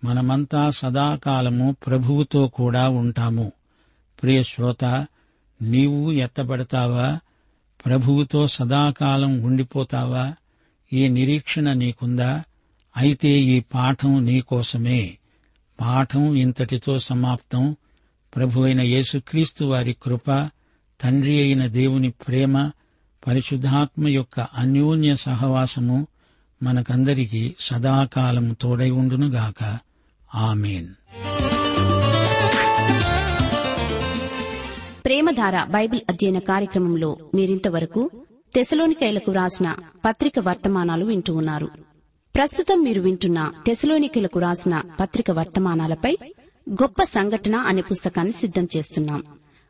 మనమంతా 0.04 0.70
సదాకాలము 0.70 1.76
ప్రభువుతో 1.88 2.48
కూడా 2.48 2.90
ఉంటాము. 2.90 3.52
ప్రియ 4.24 4.44
శ్రోత 4.44 5.08
నీవు 5.62 6.12
ఎత్తబడతావా? 6.12 7.20
ప్రభువుతో 7.86 8.48
సదాకాలం 8.48 9.42
ఉండిపోతావా? 9.42 10.34
ఈ 10.94 11.08
నిరీక్షణ 11.08 11.74
నీకుందా? 11.74 12.44
అయితే 12.98 13.30
ఈ 13.30 13.60
పాఠం 13.60 14.26
నీకోసమే. 14.26 15.18
పాఠం 15.82 16.36
ఇంతటితో 16.36 17.00
సమాప్తం. 17.00 17.76
ప్రభు 18.36 18.62
అయిన 18.62 18.82
యేసుక్రీస్తు 18.82 19.66
వారి 19.66 19.96
కృప 20.04 20.50
తండ్రి 21.02 21.42
అయిన 21.42 21.68
దేవుని 21.68 22.10
ప్రేమ 22.10 22.72
పరిశుద్ధాత్మ 23.28 24.08
యొక్క 24.08 24.40
అన్యోన్య 24.40 25.16
సహవాసము 25.16 26.08
మనకందరికీ 26.64 27.56
సదాకాలం 27.60 28.56
తోడై 28.62 28.90
ఉండునుగాక. 28.90 29.78
ఆమెన్. 30.36 30.88
ప్రేమధార 35.12 35.64
బైబిల్ 35.64 36.02
అధ్యయన 36.10 36.40
కార్యక్రమంలో 36.40 37.18
మీరింతవరకు 37.36 38.10
తెసలోనికైలకు 38.56 39.32
వ్రాసిన 39.32 39.76
పత్రిక 40.06 40.34
వర్తమానాలు 40.40 41.06
వింటూ 41.06 41.36
ఉన్నారు. 41.36 41.70
ప్రస్తుతం 42.36 42.84
మీరు 42.84 43.02
వింటున్న 43.02 43.54
తెసలోనికలకు 43.66 44.40
రాసిన 44.40 44.82
పత్రిక 45.00 45.32
వర్తమానాలపై 45.32 46.18
గొప్ప 46.70 47.04
సంఘటన 47.04 47.56
అనే 47.56 47.82
పుస్తకాన్ని 47.82 48.34
సిద్దం 48.34 48.68
చేస్తున్నాం. 48.78 49.24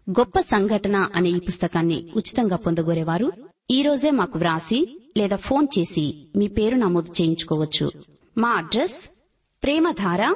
గొప్ప 0.10 0.40
సంఘటన 0.40 1.10
అనే 1.16 1.30
ఈ 1.30 1.40
పుస్తకాన్ని 1.40 2.10
ఉచితంగా 2.16 2.56
పొందగోరేవారు 2.56 3.32
ఈ 3.72 3.82
రోజే 3.82 4.12
మాకు 4.12 4.40
వ్రాసి 4.40 5.02
లేదా 5.18 5.36
ఫోన్ 5.36 5.68
చేసి 5.80 6.28
మీ 6.36 6.48
పేరు 6.48 6.76
నమోదు 6.76 7.12
చేయించుకోవచ్చు. 7.22 7.92
మా 8.38 8.50
address 8.50 9.10
Premadhara 9.64 10.36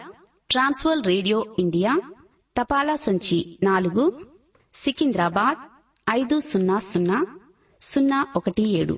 Trans World 0.52 1.08
Radio 1.08 1.56
India 1.60 2.02
తపాలా 2.62 2.96
సంచి 2.96 3.60
నాలుగు 3.63 4.13
సికింద్రాబాద్ 4.76 5.60
ఐదు 6.08 6.40
సున్నా 6.40 6.78
సున్నా 6.80 7.20
సున్నా 7.82 8.20
ఒకటి 8.36 8.64
ఏడు. 8.80 8.96